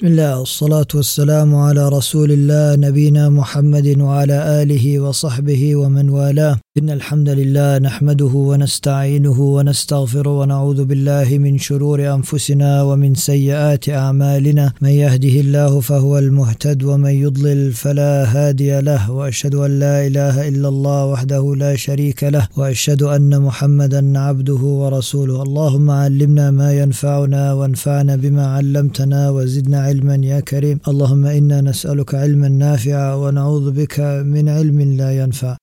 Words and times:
بسم 0.00 0.16
الله 0.16 0.38
والصلاة 0.38 0.86
والسلام 0.94 1.54
على 1.56 1.88
رسول 1.88 2.32
الله 2.32 2.88
نبينا 2.88 3.28
محمد 3.28 4.00
وعلى 4.00 4.62
آله 4.62 5.00
وصحبه 5.00 5.76
ومن 5.76 6.08
والاه. 6.08 6.56
إن 6.78 6.90
الحمد 6.90 7.28
لله 7.28 7.78
نحمده 7.78 8.34
ونستعينه 8.50 9.40
ونستغفره 9.40 10.38
ونعوذ 10.40 10.84
بالله 10.84 11.38
من 11.38 11.58
شرور 11.58 12.14
أنفسنا 12.14 12.82
ومن 12.82 13.14
سيئات 13.14 13.88
أعمالنا. 13.88 14.72
من 14.80 14.88
يهده 14.88 15.40
الله 15.40 15.80
فهو 15.80 16.18
المهتد 16.18 16.82
ومن 16.82 17.10
يضلل 17.10 17.72
فلا 17.72 18.24
هادي 18.24 18.80
له. 18.80 19.10
وأشهد 19.10 19.54
أن 19.54 19.78
لا 19.78 20.06
إله 20.06 20.48
إلا 20.48 20.68
الله 20.68 21.06
وحده 21.06 21.54
لا 21.56 21.76
شريك 21.76 22.24
له. 22.24 22.48
وأشهد 22.56 23.02
أن 23.02 23.42
محمدا 23.42 24.18
عبده 24.18 24.62
ورسوله. 24.80 25.42
اللهم 25.42 25.90
علمنا 25.90 26.50
ما 26.50 26.72
ينفعنا 26.72 27.52
وانفعنا 27.52 28.16
بما 28.16 28.46
علمتنا 28.46 29.30
وزدنا 29.30 29.80
علما 29.80 30.16
يا 30.32 30.40
كريم. 30.40 30.78
اللهم 30.88 31.26
إنا 31.26 31.60
نسألك 31.60 32.14
علما 32.14 32.48
نافعا 32.48 33.14
ونعوذ 33.14 33.70
بك 33.70 34.00
من 34.34 34.48
علم 34.48 34.80
لا 34.80 35.10
ينفع. 35.22 35.56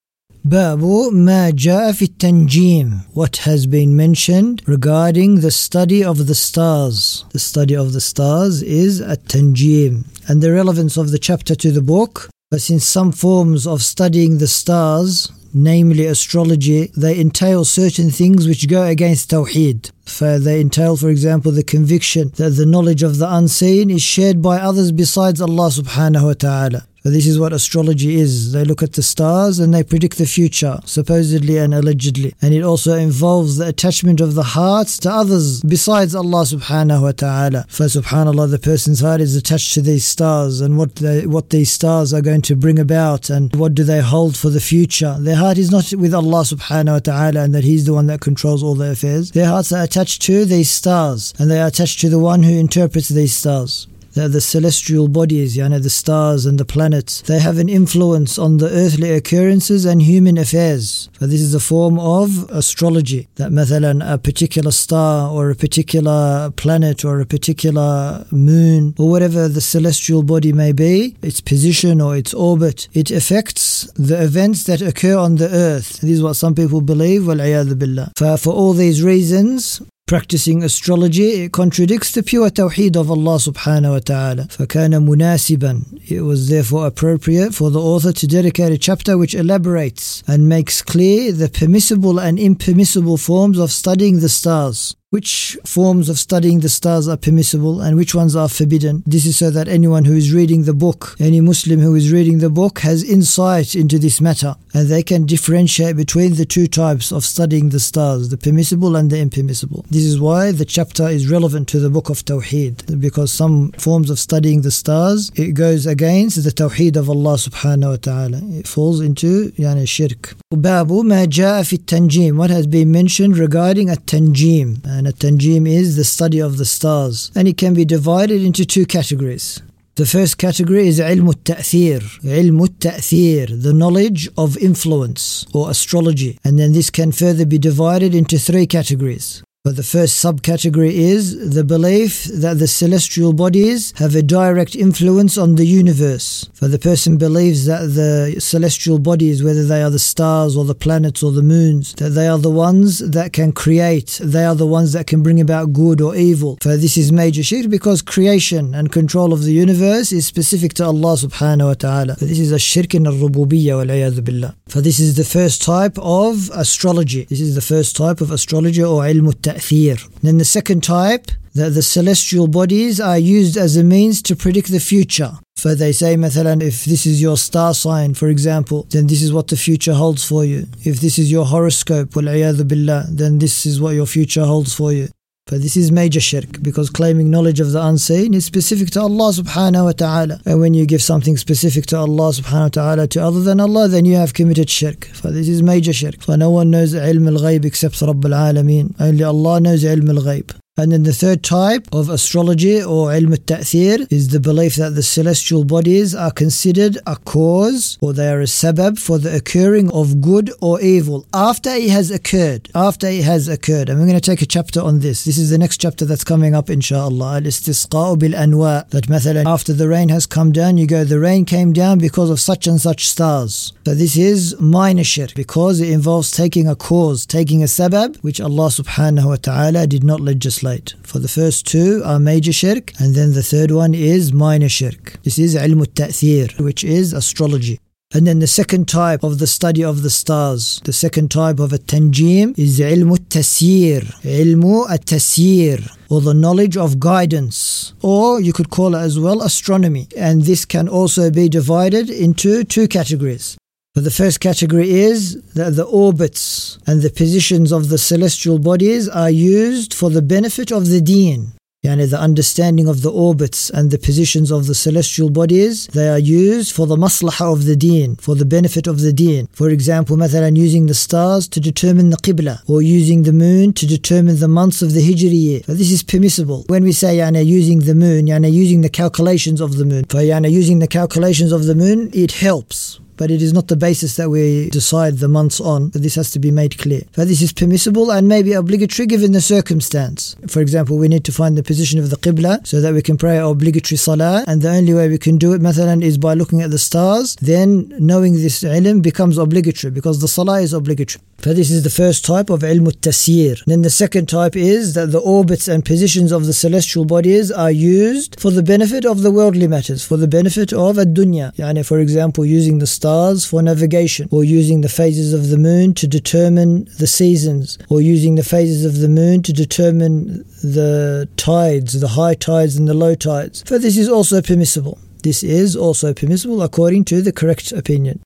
باب 0.46 0.84
ما 1.12 1.50
جاء 1.50 1.92
في 1.92 2.04
التنجيم 2.04 3.00
what 3.14 3.36
has 3.36 3.66
been 3.66 3.96
mentioned 3.96 4.60
regarding 4.66 5.40
the 5.40 5.52
study 5.52 6.02
of 6.02 6.26
the 6.26 6.34
stars 6.34 7.24
the 7.32 7.38
study 7.38 7.76
of 7.76 7.92
the 7.92 8.00
stars 8.00 8.60
is 8.60 9.00
التنجيم 9.00 10.04
and 10.28 10.42
the 10.42 10.50
relevance 10.50 10.96
of 10.96 11.12
the 11.12 11.18
chapter 11.18 11.54
to 11.54 11.70
the 11.70 11.80
book 11.80 12.28
but 12.50 12.60
since 12.60 12.84
some 12.84 13.12
forms 13.12 13.68
of 13.68 13.82
studying 13.82 14.38
the 14.38 14.48
stars 14.48 15.30
namely 15.54 16.06
astrology, 16.06 16.90
they 16.96 17.20
entail 17.20 17.64
certain 17.64 18.10
things 18.10 18.48
which 18.48 18.68
go 18.68 18.82
against 18.84 19.30
Tawheed. 19.30 19.90
They 20.19 20.61
entail, 20.61 20.97
for 20.97 21.09
example, 21.09 21.51
the 21.51 21.63
conviction 21.63 22.31
that 22.35 22.51
the 22.51 22.65
knowledge 22.65 23.03
of 23.03 23.17
the 23.17 23.33
unseen 23.33 23.89
is 23.89 24.01
shared 24.01 24.41
by 24.41 24.57
others 24.59 24.91
besides 24.91 25.41
Allah 25.41 25.69
subhanahu 25.69 26.23
wa 26.23 26.33
ta'ala. 26.33 26.87
So 27.07 27.11
this 27.11 27.25
is 27.25 27.39
what 27.39 27.53
astrology 27.53 28.19
is. 28.19 28.51
They 28.51 28.65
look 28.65 28.83
at 28.83 28.91
the 28.91 29.01
stars 29.01 29.59
and 29.59 29.73
they 29.73 29.81
predict 29.81 30.17
the 30.17 30.25
future, 30.25 30.81
supposedly 30.83 31.57
and 31.57 31.73
allegedly. 31.73 32.33
And 32.41 32.53
it 32.53 32.63
also 32.63 32.95
involves 32.95 33.55
the 33.55 33.67
attachment 33.67 34.19
of 34.19 34.35
the 34.35 34.43
hearts 34.43 34.97
to 34.97 35.09
others 35.09 35.61
besides 35.61 36.13
Allah 36.13 36.43
subhanahu 36.43 37.03
wa 37.03 37.11
ta'ala. 37.13 37.65
For 37.69 37.85
subhanAllah, 37.85 38.51
the 38.51 38.59
person's 38.59 38.99
heart 38.99 39.21
is 39.21 39.37
attached 39.37 39.73
to 39.75 39.81
these 39.81 40.05
stars 40.05 40.59
and 40.59 40.77
what 40.77 40.95
they, 40.95 41.25
what 41.25 41.49
these 41.49 41.71
stars 41.71 42.13
are 42.13 42.19
going 42.19 42.41
to 42.41 42.57
bring 42.57 42.77
about 42.77 43.29
and 43.29 43.55
what 43.55 43.73
do 43.73 43.85
they 43.85 44.01
hold 44.01 44.35
for 44.35 44.49
the 44.49 44.59
future. 44.59 45.15
Their 45.17 45.37
heart 45.37 45.57
is 45.57 45.71
not 45.71 45.93
with 45.93 46.13
Allah 46.13 46.41
subhanahu 46.41 46.91
wa 46.91 46.99
ta'ala 46.99 47.39
and 47.39 47.55
that 47.55 47.63
He's 47.63 47.85
the 47.85 47.93
one 47.93 48.07
that 48.07 48.19
controls 48.19 48.61
all 48.61 48.75
their 48.75 48.91
affairs. 48.91 49.31
Their 49.31 49.47
hearts 49.47 49.71
are 49.71 49.83
attached 49.83 49.96
to 50.05 50.45
these 50.45 50.69
stars 50.69 51.33
and 51.39 51.49
they 51.49 51.59
are 51.59 51.67
attached 51.67 51.99
to 51.99 52.09
the 52.09 52.19
one 52.19 52.43
who 52.43 52.53
interprets 52.53 53.09
these 53.09 53.33
stars 53.33 53.87
the, 54.16 54.28
the 54.28 54.40
celestial 54.40 55.08
bodies, 55.08 55.56
you 55.56 55.68
know, 55.68 55.78
the 55.78 55.90
stars 55.90 56.46
and 56.46 56.58
the 56.58 56.64
planets, 56.64 57.22
they 57.22 57.38
have 57.38 57.58
an 57.58 57.68
influence 57.68 58.38
on 58.38 58.58
the 58.58 58.68
earthly 58.68 59.10
occurrences 59.10 59.84
and 59.84 60.02
human 60.02 60.38
affairs. 60.38 61.08
For 61.18 61.26
this 61.26 61.40
is 61.40 61.54
a 61.54 61.60
form 61.60 61.98
of 61.98 62.48
astrology, 62.50 63.28
that 63.36 63.50
مثلا 63.50 64.14
a 64.14 64.18
particular 64.18 64.70
star 64.70 65.30
or 65.30 65.50
a 65.50 65.54
particular 65.54 66.50
planet 66.56 67.04
or 67.04 67.20
a 67.20 67.26
particular 67.26 68.26
moon 68.30 68.94
or 68.98 69.08
whatever 69.08 69.48
the 69.48 69.60
celestial 69.60 70.22
body 70.22 70.52
may 70.52 70.72
be, 70.72 71.16
its 71.22 71.40
position 71.40 72.00
or 72.00 72.16
its 72.16 72.34
orbit, 72.34 72.88
it 72.92 73.10
affects 73.10 73.90
the 73.94 74.22
events 74.22 74.64
that 74.64 74.82
occur 74.82 75.16
on 75.16 75.36
the 75.36 75.48
earth. 75.48 76.00
This 76.00 76.10
is 76.10 76.22
what 76.22 76.34
some 76.34 76.54
people 76.54 76.80
believe, 76.80 77.26
billah. 77.26 78.12
For, 78.16 78.36
for 78.36 78.52
all 78.52 78.72
these 78.72 79.02
reasons, 79.02 79.80
practicing 80.06 80.62
astrology 80.62 81.44
it 81.44 81.52
contradicts 81.52 82.12
the 82.12 82.22
pure 82.22 82.50
tawheed 82.50 82.96
of 82.96 83.10
Allah 83.10 83.36
subhanahu 83.38 83.92
wa 83.92 83.98
ta'ala 83.98 84.44
فكان 84.44 85.06
مناسبا 85.06 86.10
it 86.10 86.22
was 86.22 86.48
therefore 86.48 86.86
appropriate 86.86 87.54
for 87.54 87.70
the 87.70 87.80
author 87.80 88.12
to 88.12 88.26
dedicate 88.26 88.72
a 88.72 88.78
chapter 88.78 89.16
which 89.16 89.34
elaborates 89.34 90.22
and 90.26 90.48
makes 90.48 90.82
clear 90.82 91.32
the 91.32 91.48
permissible 91.48 92.18
and 92.18 92.38
impermissible 92.38 93.16
forms 93.16 93.58
of 93.58 93.70
studying 93.70 94.20
the 94.20 94.28
stars 94.28 94.94
which 95.09 95.57
forms 95.65 96.09
of 96.09 96.19
studying 96.19 96.59
the 96.59 96.69
stars 96.69 97.07
are 97.07 97.15
permissible 97.15 97.79
and 97.79 97.95
which 97.95 98.13
ones 98.13 98.35
are 98.35 98.49
forbidden. 98.49 99.03
This 99.05 99.25
is 99.25 99.37
so 99.37 99.49
that 99.51 99.69
anyone 99.69 100.03
who 100.03 100.15
is 100.15 100.33
reading 100.33 100.63
the 100.63 100.73
book, 100.73 101.15
any 101.19 101.39
Muslim 101.39 101.79
who 101.79 101.95
is 101.95 102.11
reading 102.11 102.39
the 102.39 102.49
book, 102.49 102.79
has 102.79 103.03
insight 103.03 103.73
into 103.73 103.97
this 103.99 104.19
matter 104.19 104.55
and 104.73 104.89
they 104.89 105.01
can 105.03 105.25
differentiate 105.25 105.95
between 105.95 106.35
the 106.35 106.45
two 106.45 106.67
types 106.67 107.11
of 107.13 107.23
studying 107.23 107.69
the 107.69 107.79
stars, 107.79 108.29
the 108.29 108.37
permissible 108.37 108.97
and 108.97 109.09
the 109.09 109.19
impermissible. 109.19 109.85
This 109.89 110.03
is 110.03 110.19
why 110.19 110.51
the 110.51 110.65
chapter 110.65 111.07
is 111.07 111.31
relevant 111.31 111.69
to 111.69 111.79
the 111.79 111.89
book 111.89 112.09
of 112.09 112.25
Tawheed 112.25 112.99
because 112.99 113.31
some 113.31 113.71
forms 113.73 114.09
of 114.09 114.19
studying 114.19 114.61
the 114.61 114.71
stars 114.71 115.31
it 115.35 115.53
goes 115.53 115.85
against 115.85 116.43
the 116.43 116.51
Tawheed 116.51 116.97
of 116.97 117.09
Allah 117.09 117.35
subhanahu 117.35 117.91
wa 117.91 117.95
ta'ala. 117.95 118.41
It 118.59 118.67
falls 118.67 118.99
into 118.99 119.51
yani 119.51 119.87
shirk. 119.87 120.35
Babu 120.51 121.03
ma 121.03 121.25
ja'a 121.25 121.65
fi 121.67 121.77
tanjim 121.77 122.35
what 122.35 122.49
has 122.49 122.67
been 122.67 122.91
mentioned 122.91 123.37
regarding 123.37 123.89
a 123.89 123.95
tanjim 123.95 124.85
and 124.97 125.07
a 125.07 125.13
tanjim 125.13 125.69
is 125.69 125.95
the 125.95 126.03
study 126.03 126.39
of 126.39 126.57
the 126.57 126.65
stars. 126.65 127.29
And 127.35 127.47
it 127.47 127.55
can 127.55 127.75
be 127.75 127.85
divided 127.85 128.41
into 128.41 128.65
two 128.65 128.87
categories. 128.87 129.61
The 129.93 130.07
first 130.07 130.39
category 130.39 130.87
is 130.87 130.99
al-ta'thir, 130.99 132.01
al-ta'thir, 132.25 133.61
the 133.61 133.73
knowledge 133.73 134.27
of 134.39 134.57
influence 134.57 135.45
or 135.53 135.69
astrology. 135.69 136.39
And 136.43 136.57
then 136.57 136.73
this 136.73 136.89
can 136.89 137.11
further 137.11 137.45
be 137.45 137.59
divided 137.59 138.15
into 138.15 138.39
three 138.39 138.65
categories 138.65 139.43
but 139.67 139.75
the 139.75 139.83
first 139.83 140.23
subcategory 140.23 140.93
is 140.93 141.53
the 141.53 141.61
belief 141.61 142.23
that 142.23 142.57
the 142.57 142.67
celestial 142.67 143.33
bodies 143.33 143.93
have 143.97 144.15
a 144.15 144.21
direct 144.23 144.77
influence 144.77 145.37
on 145.37 145.55
the 145.55 145.65
universe. 145.65 146.49
For 146.53 146.69
the 146.69 146.79
person 146.79 147.17
believes 147.17 147.65
that 147.65 147.81
the 147.81 148.39
celestial 148.39 148.97
bodies, 148.97 149.43
whether 149.43 149.65
they 149.65 149.83
are 149.83 149.89
the 149.89 149.99
stars 149.99 150.55
or 150.55 150.63
the 150.63 150.73
planets 150.73 151.21
or 151.21 151.33
the 151.33 151.43
moons, 151.43 151.95
that 151.95 152.11
they 152.11 152.29
are 152.29 152.37
the 152.37 152.49
ones 152.49 152.99
that 152.99 153.33
can 153.33 153.51
create, 153.51 154.21
they 154.23 154.45
are 154.45 154.55
the 154.55 154.65
ones 154.65 154.93
that 154.93 155.05
can 155.05 155.21
bring 155.21 155.41
about 155.41 155.73
good 155.73 155.99
or 155.99 156.15
evil. 156.15 156.57
For 156.61 156.77
this 156.77 156.95
is 156.95 157.11
major 157.11 157.43
shirk 157.43 157.69
because 157.69 158.01
creation 158.01 158.73
and 158.73 158.89
control 158.89 159.33
of 159.33 159.43
the 159.43 159.51
universe 159.51 160.13
is 160.13 160.25
specific 160.25 160.75
to 160.75 160.85
Allah 160.85 161.15
subhanahu 161.17 161.67
wa 161.67 161.73
ta'ala. 161.73 162.15
For 162.15 162.23
this 162.23 162.39
is 162.39 162.53
a 162.53 162.59
shirk 162.59 162.95
in 162.95 163.05
al-rububiyyah 163.05 164.23
billah. 164.23 164.55
For 164.69 164.79
this 164.79 165.01
is 165.01 165.17
the 165.17 165.25
first 165.25 165.61
type 165.61 165.97
of 165.99 166.49
astrology. 166.53 167.25
This 167.25 167.41
is 167.41 167.55
the 167.55 167.67
first 167.73 167.97
type 167.97 168.21
of 168.21 168.31
astrology 168.31 168.81
or 168.81 169.03
ilm 169.03 169.27
التأثير. 169.56 170.08
Then 170.22 170.38
the 170.38 170.44
second 170.44 170.82
type, 170.82 171.30
that 171.54 171.70
the 171.70 171.82
celestial 171.82 172.46
bodies 172.48 173.00
are 173.00 173.18
used 173.18 173.56
as 173.56 173.76
a 173.76 173.84
means 173.84 174.22
to 174.22 174.34
predict 174.34 174.70
the 174.70 174.80
future. 174.80 175.32
For 175.56 175.74
they 175.74 175.92
say, 175.92 176.16
مثلا, 176.16 176.62
if 176.62 176.84
this 176.84 177.06
is 177.06 177.20
your 177.20 177.36
star 177.36 177.74
sign, 177.74 178.14
for 178.14 178.28
example, 178.28 178.86
then 178.90 179.06
this 179.06 179.22
is 179.22 179.32
what 179.32 179.48
the 179.48 179.56
future 179.56 179.94
holds 179.94 180.24
for 180.24 180.44
you. 180.44 180.66
If 180.84 181.00
this 181.00 181.18
is 181.18 181.30
your 181.30 181.44
horoscope, 181.44 182.10
billah, 182.10 183.04
then 183.10 183.38
this 183.38 183.66
is 183.66 183.80
what 183.80 183.94
your 183.94 184.06
future 184.06 184.44
holds 184.44 184.72
for 184.74 184.92
you. 184.92 185.08
But 185.47 185.61
this 185.61 185.77
is 185.77 185.91
major 185.91 186.19
shirk 186.19 186.61
because 186.61 186.89
claiming 186.89 187.31
knowledge 187.31 187.61
of 187.61 187.71
the 187.71 187.81
unseen 187.81 188.33
is 188.33 188.43
specific 188.43 188.89
to 188.91 189.01
Allah 189.01 189.31
subhanahu 189.31 189.85
wa 189.85 189.91
ta'ala. 189.93 190.41
And 190.45 190.59
when 190.59 190.73
you 190.73 190.85
give 190.85 191.01
something 191.01 191.37
specific 191.37 191.85
to 191.87 191.97
Allah 191.97 192.31
subhanahu 192.31 192.63
wa 192.63 192.75
ta'ala 192.79 193.07
to 193.07 193.23
other 193.23 193.41
than 193.41 193.61
Allah, 193.61 193.87
then 193.87 194.03
you 194.03 194.17
have 194.17 194.33
committed 194.33 194.69
shirk. 194.69 195.05
For 195.05 195.31
this 195.31 195.47
is 195.47 195.63
major 195.63 195.93
shirk. 195.93 196.21
For 196.21 196.35
no 196.35 196.49
one 196.49 196.69
knows 196.69 196.93
ilm 196.93 197.27
al-ghayb 197.27 197.63
except 197.63 198.01
Rabb 198.01 198.25
al-alameen. 198.25 198.93
Only 198.99 199.23
Allah 199.23 199.61
knows 199.61 199.85
ilm 199.85 200.09
al-ghayb. 200.09 200.53
And 200.79 200.91
then 200.91 201.01
the 201.01 201.13
third 201.13 201.43
type 201.43 201.87
of 201.91 202.07
astrology 202.09 202.83
or 202.83 203.09
ilm 203.09 203.31
al-ta'thir 203.31 204.11
is 204.11 204.27
the 204.29 204.39
belief 204.39 204.75
that 204.75 204.93
the 204.93 205.01
celestial 205.01 205.63
bodies 205.63 206.13
are 206.13 206.29
considered 206.29 206.99
a 207.07 207.15
cause 207.15 207.97
or 207.99 208.13
they 208.13 208.29
are 208.29 208.41
a 208.41 208.43
sabab 208.43 208.99
for 208.99 209.17
the 209.17 209.35
occurring 209.35 209.91
of 209.91 210.21
good 210.21 210.51
or 210.61 210.79
evil 210.79 211.25
after 211.33 211.71
it 211.71 211.89
has 211.89 212.11
occurred. 212.11 212.69
After 212.75 213.07
it 213.07 213.23
has 213.23 213.47
occurred. 213.47 213.89
And 213.89 213.99
we're 213.99 214.05
going 214.05 214.19
to 214.19 214.29
take 214.31 214.43
a 214.43 214.45
chapter 214.45 214.79
on 214.79 214.99
this. 214.99 215.25
This 215.25 215.39
is 215.39 215.49
the 215.49 215.57
next 215.57 215.81
chapter 215.81 216.05
that's 216.05 216.23
coming 216.23 216.53
up 216.53 216.69
inshallah. 216.69 217.37
Al-istisqa'u 217.37 218.19
bil-anwa. 218.19 218.87
That 218.91 219.07
mathalan, 219.07 219.45
after 219.47 219.73
the 219.73 219.87
rain 219.87 220.09
has 220.09 220.27
come 220.27 220.51
down, 220.51 220.77
you 220.77 220.85
go, 220.85 221.03
the 221.03 221.19
rain 221.19 221.45
came 221.45 221.73
down 221.73 221.97
because 221.97 222.29
of 222.29 222.39
such 222.39 222.67
and 222.67 222.79
such 222.79 223.07
stars. 223.07 223.73
So 223.83 223.95
this 223.95 224.15
is 224.15 224.55
minor 224.59 225.03
shirk 225.03 225.33
because 225.33 225.81
it 225.81 225.89
involves 225.89 226.29
taking 226.29 226.67
a 226.67 226.75
cause, 226.75 227.25
taking 227.25 227.63
a 227.63 227.65
sabab, 227.65 228.17
which 228.17 228.39
Allah 228.39 228.67
subhanahu 228.67 229.25
wa 229.25 229.35
ta'ala 229.37 229.87
did 229.87 230.03
not 230.03 230.19
legislate. 230.19 230.66
For 231.03 231.19
the 231.19 231.27
first 231.27 231.65
two 231.65 232.01
are 232.05 232.19
major 232.19 232.53
shirk, 232.53 232.91
and 232.99 233.15
then 233.15 233.33
the 233.33 233.43
third 233.43 233.71
one 233.71 233.93
is 233.93 234.33
minor 234.33 234.69
shirk. 234.69 235.03
This 235.23 235.39
is 235.39 235.55
ilm 235.55 235.79
al-ta'thir, 235.79 236.59
which 236.59 236.83
is 236.83 237.13
astrology. 237.13 237.79
And 238.13 238.25
then 238.25 238.39
the 238.39 238.47
second 238.47 238.87
type 238.87 239.21
of 239.23 239.37
the 239.37 239.47
study 239.47 239.83
of 239.83 240.01
the 240.01 240.09
stars, 240.09 240.81
the 240.85 240.93
second 240.93 241.29
type 241.29 241.59
of 241.59 241.73
a 241.73 241.77
tanjim 241.77 242.57
is 242.57 242.79
ilm 242.79 243.09
al-tasyir, 243.09 244.03
ilm 244.23 244.63
al-tasyir, 244.89 245.79
or 246.09 246.21
the 246.21 246.33
knowledge 246.33 246.77
of 246.77 247.01
guidance, 247.01 247.93
or 248.01 248.39
you 248.39 248.53
could 248.53 248.69
call 248.69 248.95
it 248.95 248.99
as 248.99 249.19
well 249.19 249.41
astronomy. 249.41 250.07
And 250.15 250.43
this 250.43 250.63
can 250.63 250.87
also 250.87 251.29
be 251.31 251.49
divided 251.49 252.09
into 252.09 252.63
two 252.63 252.87
categories. 252.87 253.57
But 253.96 254.04
the 254.04 254.10
first 254.10 254.40
category 254.40 254.90
is 254.90 255.40
that 255.52 255.76
the 255.76 255.84
orbits 255.84 256.78
and 256.86 257.02
the 257.02 257.10
positions 257.10 257.72
of 257.72 257.90
the 257.90 257.98
celestial 257.98 258.58
bodies 258.58 259.06
are 259.06 259.30
used 259.30 259.92
for 259.92 260.08
the 260.08 260.22
benefit 260.22 260.72
of 260.72 260.88
the 260.88 261.02
deen. 261.02 261.52
Yani 261.84 262.08
the 262.08 262.18
understanding 262.18 262.86
of 262.86 263.02
the 263.02 263.10
orbits 263.10 263.68
and 263.68 263.90
the 263.90 263.98
positions 263.98 264.52
of 264.52 264.66
the 264.66 264.74
celestial 264.74 265.30
bodies, 265.30 265.88
they 265.88 266.08
are 266.08 266.18
used 266.18 266.72
for 266.72 266.86
the 266.86 266.96
maslaha 266.96 267.52
of 267.52 267.64
the 267.64 267.74
deen, 267.74 268.14
for 268.16 268.34
the 268.36 268.44
benefit 268.46 268.86
of 268.86 269.00
the 269.00 269.12
deen. 269.12 269.48
For 269.52 269.68
example, 269.68 270.16
مثلا 270.16 270.56
using 270.56 270.86
the 270.86 270.94
stars 270.94 271.48
to 271.48 271.60
determine 271.60 272.10
the 272.10 272.16
qibla, 272.18 272.60
or 272.68 272.80
using 272.80 273.24
the 273.24 273.32
moon 273.32 273.72
to 273.72 273.84
determine 273.84 274.38
the 274.38 274.46
months 274.46 274.80
of 274.80 274.94
the 274.94 275.00
hijri 275.00 275.34
year. 275.34 275.60
So 275.66 275.74
this 275.74 275.90
is 275.90 276.04
permissible. 276.04 276.64
When 276.68 276.84
we 276.84 276.92
say 276.92 277.18
yani, 277.18 277.44
using 277.44 277.80
the 277.80 277.96
moon, 277.96 278.26
yani, 278.26 278.52
using 278.52 278.82
the 278.82 278.88
calculations 278.88 279.60
of 279.60 279.76
the 279.76 279.84
moon, 279.84 280.04
for 280.04 280.18
yani, 280.18 280.50
using 280.50 280.78
the 280.78 280.86
calculations 280.86 281.50
of 281.50 281.66
the 281.66 281.74
moon, 281.74 282.10
it 282.14 282.30
helps 282.30 283.00
but 283.17 283.31
it 283.31 283.41
is 283.41 283.53
not 283.53 283.67
the 283.67 283.75
basis 283.75 284.15
that 284.15 284.29
we 284.29 284.69
decide 284.69 285.17
the 285.17 285.27
months 285.27 285.59
on. 285.59 285.91
This 285.93 286.15
has 286.15 286.31
to 286.31 286.39
be 286.39 286.51
made 286.51 286.77
clear. 286.77 287.01
But 287.15 287.27
this 287.27 287.41
is 287.41 287.51
permissible 287.51 288.11
and 288.11 288.27
maybe 288.27 288.53
obligatory 288.53 289.07
given 289.07 289.31
the 289.31 289.41
circumstance. 289.41 290.35
For 290.47 290.61
example, 290.61 290.97
we 290.97 291.07
need 291.07 291.25
to 291.25 291.31
find 291.31 291.57
the 291.57 291.63
position 291.63 291.99
of 291.99 292.09
the 292.09 292.17
Qibla 292.17 292.65
so 292.65 292.81
that 292.81 292.93
we 292.93 293.01
can 293.01 293.17
pray 293.17 293.37
our 293.39 293.51
obligatory 293.51 293.97
salah, 293.97 294.43
and 294.47 294.61
the 294.61 294.69
only 294.69 294.93
way 294.93 295.09
we 295.09 295.17
can 295.17 295.37
do 295.37 295.53
it, 295.53 295.61
mathalan, 295.61 296.03
is 296.03 296.17
by 296.17 296.33
looking 296.33 296.61
at 296.61 296.71
the 296.71 296.77
stars. 296.77 297.35
Then 297.41 297.93
knowing 297.99 298.33
this 298.33 298.63
ilm 298.63 299.01
becomes 299.01 299.37
obligatory 299.37 299.91
because 299.91 300.21
the 300.21 300.27
salah 300.27 300.61
is 300.61 300.73
obligatory. 300.73 301.21
So 301.39 301.53
this 301.53 301.69
is 301.69 301.83
the 301.83 301.89
first 301.89 302.25
type 302.25 302.49
of 302.49 302.61
ilm 302.61 302.87
tasyir. 303.07 303.63
Then 303.65 303.83
the 303.83 303.89
second 303.89 304.27
type 304.27 304.55
is 304.55 304.93
that 304.95 305.11
the 305.11 305.19
orbits 305.19 305.67
and 305.67 305.85
positions 305.85 306.31
of 306.31 306.45
the 306.45 306.53
celestial 306.53 307.05
bodies 307.05 307.51
are 307.51 307.71
used 307.71 308.39
for 308.39 308.51
the 308.51 308.63
benefit 308.63 309.05
of 309.05 309.21
the 309.21 309.31
worldly 309.31 309.67
matters, 309.67 310.03
for 310.03 310.17
the 310.17 310.27
benefit 310.27 310.73
of 310.73 310.97
a 310.97 311.05
dunya. 311.05 311.55
Yani 311.55 311.85
for 311.85 311.99
example, 311.99 312.43
using 312.45 312.79
the 312.79 312.87
stars 312.87 313.06
for 313.45 313.61
navigation, 313.61 314.27
or 314.31 314.43
using 314.43 314.81
the 314.81 314.89
phases 314.89 315.33
of 315.33 315.49
the 315.49 315.57
moon 315.57 315.93
to 315.95 316.07
determine 316.07 316.85
the 316.99 317.07
seasons, 317.07 317.77
or 317.89 318.01
using 318.01 318.35
the 318.35 318.43
phases 318.43 318.85
of 318.85 318.99
the 318.99 319.09
moon 319.09 319.41
to 319.43 319.53
determine 319.53 320.45
the 320.63 321.27
tides, 321.37 321.99
the 321.99 322.07
high 322.09 322.33
tides 322.35 322.75
and 322.75 322.87
the 322.87 322.93
low 322.93 323.15
tides. 323.15 323.63
For 323.63 323.79
this 323.79 323.97
is 323.97 324.09
also 324.09 324.41
permissible. 324.41 324.97
This 325.23 325.43
is 325.43 325.75
also 325.75 326.13
permissible 326.13 326.61
according 326.61 327.05
to 327.05 327.21
the 327.21 327.31
correct 327.31 327.71
opinion. 327.71 328.21